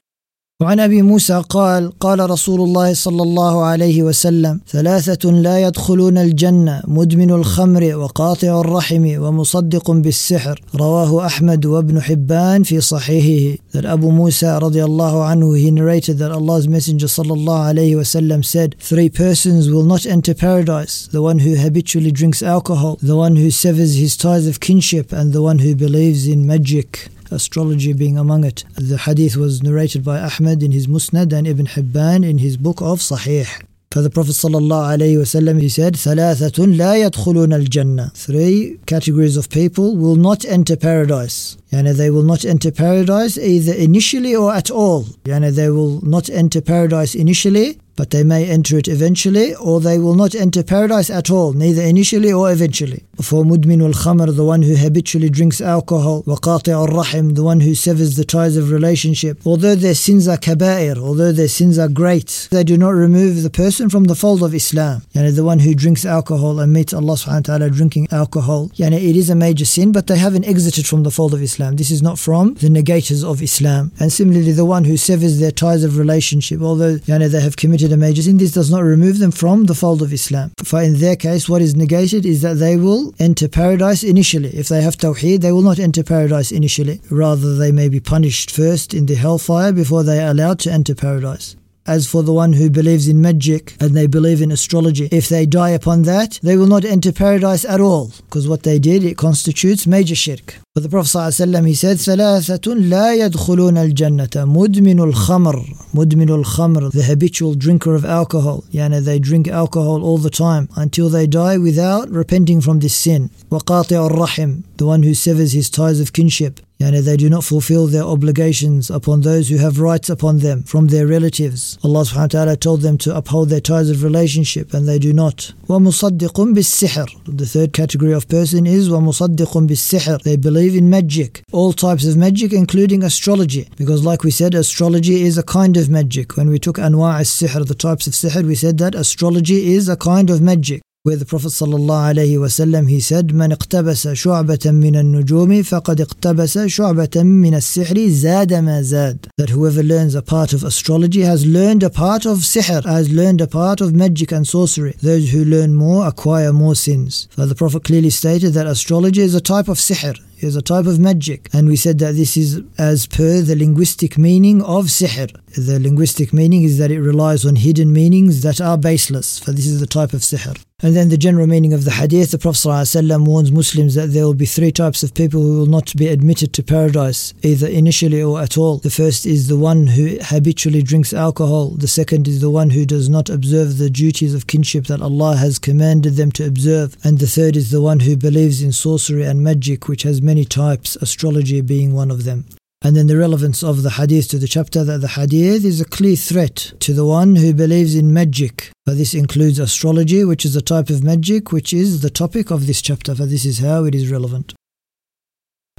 وعن 0.62 0.80
ابي 0.80 1.02
موسى 1.02 1.44
قال 1.50 2.00
قال 2.00 2.30
رسول 2.30 2.62
الله 2.62 2.94
صلى 2.94 3.24
الله 3.24 3.64
عليه 3.64 4.04
وسلم 4.04 4.60
ثلاثه 4.68 5.32
لا 5.32 5.68
يدخلون 5.68 6.18
الجنه 6.18 6.82
مدمن 6.88 7.32
الخمر 7.32 7.96
وقاطع 7.96 8.62
الرحم 8.62 9.22
ومصدق 9.22 9.92
بالسحر 9.92 10.62
رواه 10.75 11.25
احمد 11.25 11.66
وابن 11.66 12.02
حبان 12.02 12.64
في 12.64 12.82
صحيحه 12.82 13.58
that 13.74 13.86
Abu 13.86 14.12
Musa 14.12 14.44
رضي 14.44 14.84
الله 14.84 15.24
عنه 15.24 15.58
he 15.58 15.72
narrated 15.72 16.18
that 16.20 16.32
Allah's 16.32 16.68
messenger 16.70 17.08
صلى 17.08 17.34
الله 17.34 17.60
عليه 17.60 17.96
وسلم 17.96 18.42
said 18.42 18.75
three 18.80 19.10
persons 19.10 19.70
will 19.70 19.84
not 19.84 20.06
enter 20.06 20.34
paradise 20.34 21.10
the 21.12 21.22
one 21.22 21.40
who 21.40 21.56
habitually 21.58 22.12
drinks 22.12 22.42
alcohol 22.42 22.98
the 23.04 23.18
one 23.18 23.36
who 23.36 23.52
severs 23.52 23.96
his 23.96 24.16
ties 24.16 24.48
of 24.48 24.62
kinship 24.62 25.12
and 25.12 25.34
the 25.34 25.42
one 25.42 25.60
who 25.60 25.75
believes 25.75 26.28
in 26.28 26.48
magic 26.48 27.10
astrology 27.32 27.94
being 27.94 28.18
among 28.18 28.44
it. 28.44 28.64
The 28.75 28.98
hadith 28.98 29.36
was 29.36 29.64
narrated 29.64 30.04
by 30.04 30.20
Ahmad 30.20 30.64
in 30.64 30.72
his 30.72 30.88
Musnad 30.88 31.34
and 31.34 31.48
Ibn 31.48 31.68
Hibban 31.68 32.28
in 32.28 32.38
his 32.40 32.58
book 32.58 32.82
of 32.82 33.00
Sahih. 33.00 33.48
For 33.92 34.02
the 34.02 34.10
Prophet 34.10 34.34
ﷺ, 34.34 35.62
he 35.62 35.70
said, 35.70 35.94
ثَلَاثَةٌ 35.94 36.75
لَا 36.75 37.10
يَدْخُلُونَ 37.10 37.66
الْجَنَّةِ 37.66 38.12
Three 38.14 38.78
categories 38.86 39.38
of 39.38 39.50
people 39.50 39.96
will 39.96 40.18
not 40.18 40.44
enter 40.44 40.75
paradise. 40.75 41.56
Yani 41.73 41.97
they 41.97 42.11
will 42.11 42.23
not 42.23 42.45
enter 42.45 42.71
paradise 42.73 43.39
either 43.39 43.75
initially 43.75 44.35
or 44.35 44.53
at 44.53 44.71
all. 44.71 45.05
Yani 45.25 45.55
they 45.55 45.71
will 45.71 46.00
not 46.03 46.29
enter 46.31 46.61
paradise 46.61 47.15
initially 47.15 47.79
but 48.00 48.12
they 48.12 48.25
may 48.25 48.49
enter 48.49 48.79
it 48.79 48.89
eventually, 48.89 49.55
or 49.57 49.79
they 49.79 49.99
will 49.99 50.15
not 50.15 50.35
enter 50.35 50.62
paradise 50.62 51.11
at 51.11 51.31
all, 51.31 51.53
neither 51.53 51.83
initially 51.83 52.33
or 52.33 52.50
eventually. 52.50 53.05
For 53.21 53.45
mudmin 53.45 53.83
al 53.85 53.93
khamr, 53.93 54.35
the 54.35 54.45
one 54.55 54.62
who 54.62 54.75
habitually 54.75 55.29
drinks 55.29 55.61
alcohol, 55.61 56.23
waqati 56.23 56.73
al 56.73 56.87
rahim, 56.87 57.35
the 57.35 57.43
one 57.43 57.61
who 57.61 57.75
severs 57.75 58.17
the 58.17 58.25
ties 58.25 58.57
of 58.57 58.71
relationship, 58.71 59.41
although 59.45 59.75
their 59.75 59.95
sins 59.95 60.27
are 60.29 60.39
kaba'ir, 60.39 60.97
although 60.97 61.31
their 61.31 61.53
sins 61.59 61.79
are 61.79 61.91
great, 61.91 62.49
they 62.50 62.65
do 62.65 62.79
not 62.79 62.95
remove 63.07 63.43
the 63.43 63.50
person 63.50 63.91
from 63.91 64.05
the 64.05 64.15
fold 64.15 64.43
of 64.43 64.55
Islam. 64.55 65.03
Yani 65.15 65.37
the 65.37 65.45
one 65.45 65.59
who 65.59 65.75
drinks 65.75 66.07
alcohol 66.07 66.59
and 66.59 66.73
meets 66.73 66.95
Allah 66.95 67.17
subhanahu 67.21 67.49
wa 67.49 67.59
ta'ala 67.59 67.69
drinking 67.69 68.09
alcohol, 68.11 68.71
yani 68.81 68.97
it 69.11 69.15
is 69.15 69.29
a 69.29 69.35
major 69.35 69.67
sin, 69.67 69.93
but 69.93 70.07
they 70.07 70.17
haven't 70.17 70.47
exited 70.47 70.87
from 70.87 71.03
the 71.03 71.11
fold 71.11 71.35
of 71.35 71.43
Islam. 71.43 71.60
This 71.61 71.90
is 71.90 72.02
not 72.02 72.19
from 72.19 72.55
the 72.55 72.69
negators 72.69 73.23
of 73.23 73.43
Islam. 73.43 73.93
And 74.00 74.11
similarly, 74.11 74.52
the 74.52 74.64
one 74.64 74.85
who 74.85 74.97
severs 74.97 75.38
their 75.38 75.50
ties 75.50 75.85
of 75.85 75.99
relationship, 75.99 76.62
although 76.62 76.97
yani 77.11 77.31
they 77.31 77.40
have 77.40 77.57
committed 77.57 77.93
a 77.93 77.97
major 77.97 78.23
sin, 78.23 78.38
this 78.38 78.52
does 78.52 78.71
not 78.71 78.83
remove 78.83 79.19
them 79.19 79.31
from 79.31 79.67
the 79.67 79.75
fold 79.75 80.00
of 80.02 80.12
Islam. 80.12 80.52
For 80.64 80.83
in 80.83 80.99
their 80.99 81.17
case, 81.17 81.49
what 81.49 81.62
is 81.62 81.76
negated 81.76 82.25
is 82.25 82.40
that 82.43 82.55
they 82.55 82.76
will 82.76 83.14
enter 83.19 83.49
paradise 83.49 84.02
initially. 84.02 84.50
If 84.57 84.69
they 84.69 84.81
have 84.81 84.97
tawheed, 84.97 85.43
they 85.43 85.52
will 85.52 85.62
not 85.62 85.79
enter 85.79 86.02
paradise 86.02 86.50
initially. 86.50 87.00
Rather, 87.11 87.57
they 87.57 87.73
may 87.73 87.88
be 87.88 88.00
punished 88.00 88.50
first 88.50 88.95
in 88.95 89.07
the 89.07 89.14
hellfire 89.14 89.73
before 89.73 90.02
they 90.02 90.23
are 90.25 90.31
allowed 90.31 90.61
to 90.61 90.73
enter 90.73 90.95
paradise. 90.95 91.57
As 91.87 92.07
for 92.07 92.23
the 92.23 92.33
one 92.33 92.52
who 92.52 92.71
believes 92.71 93.09
in 93.09 93.21
magic 93.21 93.75
and 93.81 93.97
they 93.97 94.07
believe 94.07 94.43
in 94.43 94.52
astrology, 94.52 95.09
if 95.11 95.29
they 95.29 95.47
die 95.47 95.71
upon 95.71 96.02
that, 96.02 96.38
they 96.43 96.57
will 96.57 96.67
not 96.67 96.85
enter 96.85 97.11
paradise 97.11 97.64
at 97.64 97.81
all, 97.81 98.12
because 98.26 98.47
what 98.47 98.62
they 98.62 98.79
did, 98.79 99.02
it 99.02 99.17
constitutes 99.17 99.87
major 99.87 100.14
shirk. 100.14 100.57
But 100.74 100.84
the 100.84 100.90
Prophet 100.90 101.18
ﷺ, 101.18 101.68
he 101.68 101.74
said, 101.74 101.98
ثلاثة 101.98 102.74
لا 102.90 103.14
يدخلون 103.14 103.78
الجنة 103.78 104.46
مدمن 104.46 105.00
الخمر 105.00 105.66
مدمن 105.94 106.30
الخمر 106.30 106.92
the 106.92 107.04
habitual 107.04 107.54
drinker 107.54 107.96
of 107.96 108.04
alcohol 108.04 108.64
يعني 108.74 109.04
they 109.04 109.20
drink 109.20 109.48
alcohol 109.48 110.04
all 110.04 110.18
the 110.18 110.30
time 110.30 110.68
until 110.75 111.10
they 111.10 111.28
die 111.28 111.58
without 111.58 112.10
repenting 112.10 112.60
from 112.60 112.80
this 112.80 112.94
sin 112.94 113.30
وقاطع 113.52 114.08
الرحم 114.08 114.64
the 114.78 114.86
one 114.86 115.04
who 115.04 115.14
severs 115.14 115.54
his 115.54 115.70
ties 115.70 116.00
of 116.02 116.12
kinship 116.12 116.60
Yani 116.80 117.02
they 117.06 117.16
do 117.16 117.30
not 117.30 117.46
fulfill 117.46 117.88
their 117.88 118.04
obligations 118.04 118.90
upon 118.90 119.22
those 119.22 119.48
who 119.48 119.56
have 119.58 119.80
rights 119.80 120.10
upon 120.10 120.40
them 120.40 120.64
from 120.64 120.88
their 120.88 121.08
relatives. 121.08 121.78
Allah 121.86 122.02
subhanahu 122.02 122.34
wa 122.34 122.38
ta'ala 122.40 122.58
told 122.58 122.82
them 122.82 122.98
to 122.98 123.16
uphold 123.16 123.48
their 123.48 123.62
ties 123.62 123.90
of 123.90 124.04
relationship 124.04 124.74
and 124.74 124.86
they 124.86 125.00
do 125.00 125.14
not. 125.14 125.54
وَمُصَدِّقٌ 125.70 126.34
بِالسِّحْرِ 126.34 127.38
The 127.38 127.46
third 127.46 127.72
category 127.72 128.12
of 128.12 128.27
person 128.27 128.68
is 128.68 128.90
وَمُصَدِّقٌ 128.90 129.68
بِالسِّحْرِ 129.70 130.24
They 130.24 130.36
believe 130.36 130.59
in 130.60 130.90
magic. 130.90 131.44
All 131.51 131.74
types 131.74 132.05
of 132.05 132.18
magic 132.18 132.51
including 132.51 133.03
astrology. 133.03 133.70
Because 133.77 134.03
like 134.03 134.24
we 134.24 134.31
said, 134.31 134.53
astrology 134.53 135.24
is 135.24 135.38
a 135.38 135.44
kind 135.44 135.77
of 135.77 135.90
magic. 135.90 136.36
When 136.38 136.50
we 136.50 136.60
took 136.60 136.77
anwa' 136.77 137.20
al-sihr, 137.20 137.66
the 137.66 137.75
types 137.75 138.08
of 138.08 138.14
sihr, 138.14 138.44
we 138.46 138.55
said 138.55 138.77
that 138.79 138.96
astrology 138.96 139.74
is 139.74 139.88
a 139.88 139.98
kind 139.98 140.29
of 140.29 140.42
magic 140.42 140.81
where 141.05 141.16
the 141.16 141.25
Prophet 141.25 141.50
ﷺ 141.50 142.90
he 142.90 143.00
said 143.00 143.27
من 143.27 143.51
اقتبس 143.51 144.08
شعبة 144.08 144.72
من 144.72 144.96
النجوم 144.96 145.64
فقد 145.64 146.01
اقتبس 146.01 146.60
شعبة 146.60 147.24
من 147.24 147.53
السحر 147.55 148.08
زاد 148.10 148.53
ما 148.53 148.81
زاد 148.81 149.27
that 149.38 149.51
whoever 149.51 149.84
learns 149.84 150.16
a 150.16 150.24
part 150.24 150.51
of 150.51 150.64
astrology 150.64 151.22
has 151.22 151.46
learned 151.46 151.84
a 151.84 151.92
part 151.92 152.25
of 152.25 152.40
sihr 152.40 152.84
has 152.86 153.12
learned 153.12 153.40
a 153.42 153.48
part 153.48 153.81
of 153.81 153.94
magic 153.94 154.31
and 154.31 154.48
sorcery 154.48 154.96
those 155.03 155.29
who 155.29 155.46
learn 155.46 155.75
more 155.75 156.08
acquire 156.08 156.51
more 156.51 156.75
sins 156.75 157.27
so 157.36 157.46
the 157.46 157.53
Prophet 157.53 157.84
clearly 157.84 158.10
stated 158.10 158.53
that 158.53 158.66
astrology 158.66 159.22
is 159.22 159.36
a 159.36 159.42
type 159.42 159.68
of 159.68 159.77
sihr 159.77 160.16
is 160.43 160.57
a 160.57 160.63
type 160.63 160.87
of 160.87 160.99
magic 160.99 161.49
and 161.53 161.69
we 161.69 161.76
said 161.76 161.99
that 161.99 162.15
this 162.15 162.37
is 162.37 162.63
as 162.79 163.07
per 163.07 163.41
the 163.41 163.57
linguistic 163.57 164.17
meaning 164.19 164.63
of 164.63 164.87
sihr 164.87 165.29
the 165.57 165.79
linguistic 165.81 166.33
meaning 166.33 166.63
is 166.63 166.79
that 166.79 166.91
it 166.91 167.00
relies 167.00 167.45
on 167.45 167.57
hidden 167.57 167.93
meanings 167.93 168.43
that 168.43 168.61
are 168.61 168.79
baseless 168.79 169.39
for 169.39 169.53
this 169.53 169.67
is 169.67 169.81
the 169.81 169.87
type 169.87 170.13
of 170.13 170.21
sihr 170.21 170.57
and 170.83 170.97
then 170.97 171.11
the 171.11 171.19
general 171.19 171.47
meaning 171.47 171.75
of 171.75 171.85
the 171.85 171.91
hadith, 171.91 172.31
the 172.31 172.39
Prophet 172.39 172.69
ﷺ 172.69 173.26
warns 173.26 173.53
Muslims 173.53 173.95
that 173.97 174.13
there 174.13 174.25
will 174.25 174.35
be 174.35 174.47
three 174.47 174.73
types 174.73 175.03
of 175.03 175.13
people 175.13 175.43
who 175.43 175.59
will 175.59 175.67
not 175.67 175.95
be 175.95 176.09
admitted 176.09 176.55
to 176.55 176.63
paradise, 176.63 177.35
either 177.43 177.67
initially 177.67 178.23
or 178.23 178.41
at 178.41 178.57
all. 178.57 178.79
The 178.79 178.89
first 178.89 179.26
is 179.26 179.49
the 179.49 179.59
one 179.59 179.89
who 179.89 180.17
habitually 180.23 180.83
drinks 180.83 181.13
alcohol. 181.13 181.71
The 181.71 181.89
second 181.89 182.26
is 182.26 182.41
the 182.41 182.50
one 182.50 182.71
who 182.71 182.87
does 182.87 183.11
not 183.11 183.29
observe 183.29 183.76
the 183.76 183.91
duties 183.91 184.35
of 184.35 184.47
kinship 184.47 184.87
that 184.87 185.03
Allah 185.03 185.37
has 185.37 185.59
commanded 185.59 186.17
them 186.17 186.33
to 186.33 186.47
observe. 186.47 186.97
And 187.05 187.19
the 187.19 187.26
third 187.26 187.57
is 187.57 187.71
the 187.71 187.83
one 187.83 188.00
who 188.00 188.17
believes 188.17 188.63
in 188.63 188.73
sorcery 188.73 189.25
and 189.25 189.45
magic, 189.45 189.87
which 189.87 190.05
has 190.05 190.23
many 190.30 190.45
types, 190.45 190.95
astrology 191.06 191.60
being 191.60 191.93
one 191.93 192.08
of 192.12 192.23
them. 192.23 192.45
And 192.82 192.97
then 192.97 193.08
the 193.08 193.16
relevance 193.16 193.64
of 193.64 193.82
the 193.82 193.90
hadith 193.90 194.28
to 194.28 194.38
the 194.38 194.47
chapter 194.47 194.84
that 194.84 195.00
the 195.00 195.08
hadith 195.19 195.64
is 195.64 195.80
a 195.80 195.84
clear 195.84 196.14
threat 196.14 196.73
to 196.78 196.93
the 196.95 197.04
one 197.04 197.34
who 197.34 197.52
believes 197.52 197.97
in 197.97 198.14
magic. 198.14 198.71
But 198.86 198.97
this 198.97 199.12
includes 199.12 199.58
astrology, 199.58 200.25
which 200.25 200.45
is 200.45 200.54
a 200.54 200.62
type 200.62 200.88
of 200.88 201.02
magic, 201.02 201.50
which 201.50 201.73
is 201.73 202.00
the 202.00 202.10
topic 202.10 202.52
of 202.52 202.69
this 202.69 202.80
chapter, 202.80 203.12
for 203.12 203.26
this 203.26 203.45
is 203.45 203.58
how 203.58 203.86
it 203.86 203.95
is 203.95 204.08
relevant. 204.08 204.54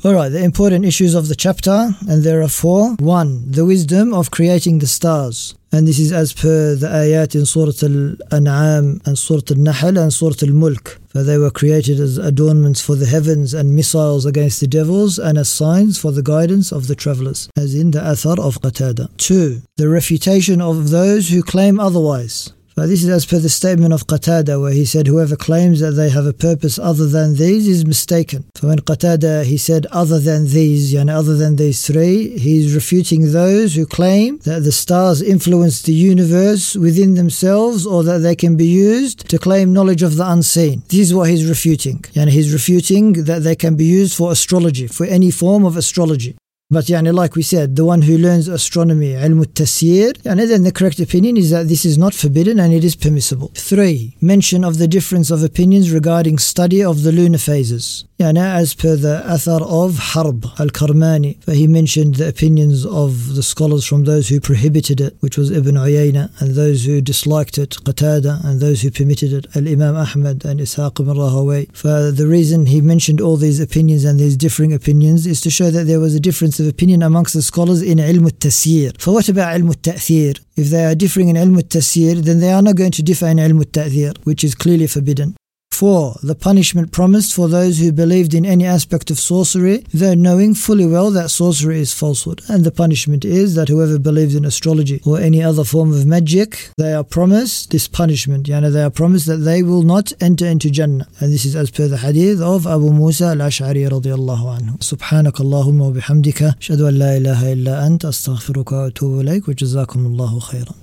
Alright, 0.04 0.32
the 0.32 0.44
important 0.44 0.84
issues 0.84 1.14
of 1.14 1.28
the 1.28 1.36
chapter, 1.36 1.94
and 2.10 2.24
there 2.24 2.42
are 2.42 2.48
four. 2.48 2.96
One, 2.96 3.52
the 3.52 3.66
wisdom 3.66 4.16
of 4.16 4.32
creating 4.32 4.80
the 4.80 4.88
stars. 4.88 5.54
And 5.72 5.88
this 5.88 6.00
is 6.00 6.12
as 6.12 6.34
per 6.34 6.74
the 6.74 6.88
ayat 6.88 7.36
in 7.36 7.46
Surah 7.46 7.78
Al-An'am 7.84 9.00
and 9.06 9.16
Surah 9.16 9.44
Al-Nahl 9.52 10.00
and 10.00 10.12
Surah 10.12 10.42
Al-Mulk. 10.42 11.00
For 11.10 11.22
they 11.22 11.38
were 11.38 11.52
created 11.52 12.00
as 12.00 12.18
adornments 12.18 12.82
for 12.82 12.96
the 12.96 13.06
heavens 13.06 13.54
and 13.54 13.76
missiles 13.76 14.26
against 14.26 14.60
the 14.60 14.66
devils 14.66 15.20
and 15.20 15.38
as 15.38 15.50
signs 15.50 16.00
for 16.00 16.12
the 16.12 16.24
guidance 16.24 16.72
of 16.72 16.88
the 16.88 16.96
travelers, 16.96 17.48
as 17.56 17.76
in 17.76 17.92
the 17.92 18.00
Athar 18.00 18.40
of 18.40 18.60
Qatada. 18.60 19.16
Two, 19.18 19.62
the 19.78 19.88
refutation 19.88 20.62
of 20.62 20.90
those 20.90 21.30
who 21.30 21.44
claim 21.44 21.80
otherwise. 21.80 22.54
So 22.76 22.88
this 22.88 23.04
is 23.04 23.10
as 23.10 23.26
per 23.26 23.38
the 23.38 23.50
statement 23.50 23.94
of 23.94 24.08
Qatada 24.08 24.60
where 24.60 24.72
he 24.72 24.86
said 24.86 25.06
whoever 25.06 25.36
claims 25.36 25.82
that 25.82 25.92
they 25.92 26.10
have 26.10 26.26
a 26.26 26.34
purpose 26.34 26.80
other 26.80 27.06
than 27.06 27.36
these 27.36 27.68
is 27.68 27.86
mistaken. 27.86 28.46
So 28.56 28.70
when 28.70 28.80
Qatada 28.80 29.44
he 29.44 29.58
said 29.58 29.86
other 29.92 30.20
than 30.20 30.48
these, 30.48 30.94
yani 30.94 31.14
other 31.14 31.36
than 31.36 31.58
these 31.58 31.86
three, 31.86 32.38
he's 32.40 32.74
refuting 32.74 33.34
those 33.34 33.76
who 33.76 33.86
claim 33.86 34.40
that 34.40 34.64
the 34.64 34.72
stars 34.72 35.22
influence 35.22 35.82
the 35.82 35.94
universe 35.94 36.76
within 36.76 37.16
themselves 37.16 37.86
or 37.86 38.04
that 38.04 38.20
they 38.20 38.36
can 38.36 38.56
be 38.56 38.68
used 38.68 39.30
to 39.30 39.38
claim 39.38 39.74
knowledge 39.74 40.02
of 40.02 40.16
the 40.16 40.28
unseen. 40.28 40.82
This 40.88 41.02
is 41.02 41.14
what 41.14 41.30
he's 41.30 41.48
refuting. 41.48 42.00
Yani 42.16 42.30
he's 42.30 42.54
refuting 42.54 43.26
that 43.26 43.44
they 43.44 43.56
can 43.56 43.76
be 43.76 43.86
used 43.86 44.16
for 44.16 44.32
astrology, 44.32 44.88
for 44.88 45.06
any 45.06 45.30
form 45.30 45.66
of 45.66 45.76
astrology. 45.76 46.36
But 46.72 46.86
yani, 46.86 47.14
like 47.14 47.36
we 47.36 47.42
said, 47.42 47.76
the 47.76 47.84
one 47.84 48.02
who 48.02 48.18
learns 48.18 48.48
astronomy, 48.48 49.12
ilm 49.12 49.44
tasyir, 49.46 50.14
yani, 50.24 50.48
then 50.48 50.64
the 50.64 50.72
correct 50.72 51.02
opinion 51.02 51.36
is 51.36 51.50
that 51.50 51.68
this 51.68 51.84
is 51.84 51.98
not 51.98 52.14
forbidden 52.14 52.62
and 52.62 52.74
it 52.74 52.86
is 52.86 52.96
permissible. 52.96 53.52
Three, 53.56 54.16
mention 54.22 54.64
of 54.64 54.78
the 54.78 54.88
difference 54.88 55.32
of 55.32 55.44
opinions 55.44 55.92
regarding 55.92 56.40
study 56.40 56.82
of 56.82 57.04
the 57.04 57.12
lunar 57.12 57.40
phases. 57.40 58.06
As 58.22 58.76
per 58.76 58.96
the 58.96 59.24
Athar 59.26 59.64
of 59.64 59.98
Harb 59.98 60.46
al-Karmani, 60.60 61.38
he 61.52 61.66
mentioned 61.66 62.16
the 62.16 62.28
opinions 62.28 62.86
of 62.86 63.34
the 63.34 63.42
scholars 63.42 63.84
from 63.84 64.04
those 64.04 64.30
who 64.30 64.40
prohibited 64.40 65.02
it, 65.02 65.18
which 65.22 65.40
was 65.40 65.50
Ibn 65.50 65.74
Uyayna, 65.74 66.30
and 66.40 66.54
those 66.54 66.86
who 66.86 67.02
disliked 67.02 67.58
it, 67.58 67.72
Qatada, 67.84 68.46
and 68.46 68.60
those 68.60 68.84
who 68.84 68.92
permitted 68.92 69.34
it, 69.34 69.48
Al-Imam 69.56 69.96
Ahmad 69.96 70.46
and 70.46 70.60
Ishaq 70.60 71.00
ibn 71.00 71.16
Rahaway. 71.16 71.76
For 71.76 72.12
the 72.12 72.28
reason 72.28 72.68
he 72.68 72.80
mentioned 72.80 73.22
all 73.22 73.38
these 73.38 73.60
opinions 73.60 74.06
and 74.06 74.20
these 74.20 74.38
differing 74.38 74.72
opinions 74.72 75.26
is 75.26 75.42
to 75.42 75.50
show 75.50 75.72
that 75.72 75.86
there 75.86 76.00
was 76.00 76.14
a 76.14 76.20
difference 76.20 76.60
of 76.60 76.68
opinion 76.68 77.02
amongst 77.02 77.34
the 77.34 77.42
scholars 77.42 77.82
in 77.82 77.98
ilm 77.98 78.26
al-tasir. 78.26 79.02
For 79.02 79.14
what 79.16 79.30
about 79.30 79.60
ilm 79.60 79.70
al-ta'thir? 79.70 80.40
If 80.56 80.70
they 80.70 80.86
are 80.86 80.94
differing 80.94 81.30
in 81.30 81.38
ilm 81.38 81.56
al-tasir, 81.56 82.24
then 82.24 82.40
they 82.40 82.54
are 82.54 82.62
not 82.62 82.76
going 82.76 82.92
to 82.92 83.02
differ 83.02 83.26
in 83.26 83.38
ilm 83.38 83.58
al-ta'thir, 83.58 84.14
which 84.26 84.44
is 84.44 84.54
clearly 84.54 84.86
forbidden. 84.86 85.36
4. 85.81 86.21
The 86.23 86.35
punishment 86.35 86.91
promised 86.91 87.35
for 87.35 87.49
those 87.49 87.79
who 87.79 87.93
believed 87.93 88.33
in 88.33 88.47
any 88.47 88.65
aspect 88.65 89.11
of 89.11 89.19
sorcery, 89.19 89.85
though 89.93 90.15
knowing 90.15 90.55
fully 90.55 90.87
well 90.87 91.11
that 91.11 91.29
sorcery 91.29 91.81
is 91.81 91.93
falsehood. 91.93 92.41
And 92.49 92.65
the 92.65 92.71
punishment 92.71 93.27
is 93.27 93.57
that 93.57 93.69
whoever 93.69 93.99
believes 93.99 94.35
in 94.35 94.47
astrology 94.47 95.03
or 95.05 95.21
any 95.21 95.43
other 95.43 95.65
form 95.65 95.93
of 95.93 96.07
magic, 96.07 96.71
they 96.79 96.95
are 96.95 97.05
promised 97.05 97.73
this 97.73 97.89
punishment. 97.89 98.47
Yani 98.47 98.73
they 98.73 98.85
are 98.85 98.97
promised 99.03 99.27
that 99.27 99.45
they 99.49 99.63
will 99.63 99.83
not 99.83 100.15
enter 100.19 100.47
into 100.47 100.71
Jannah. 100.71 101.09
And 101.21 101.31
this 101.31 101.45
is 101.45 101.55
as 101.55 101.71
per 101.71 101.89
the 101.89 101.99
hadith 101.99 102.41
of 102.41 102.67
Abu 102.67 102.91
Musa 102.91 103.27
al-Ash'ari 103.37 103.87
radiallahu 103.87 104.47
anhu. 104.57 104.79
سبحانك 104.81 105.41
اللهم 105.41 105.81
وبحمدك 105.81 106.43
أشهد 106.43 106.81
أن 106.81 106.95
لا 106.95 107.17
إله 107.17 107.53
إلا 107.53 107.87
أنت 107.87 108.05
أستغفرك 108.05 108.73
وأتوب 108.73 109.21
إليك 109.21 109.49
وجزاكم 109.49 110.07
الله 110.07 110.39
خيرا 110.39 110.75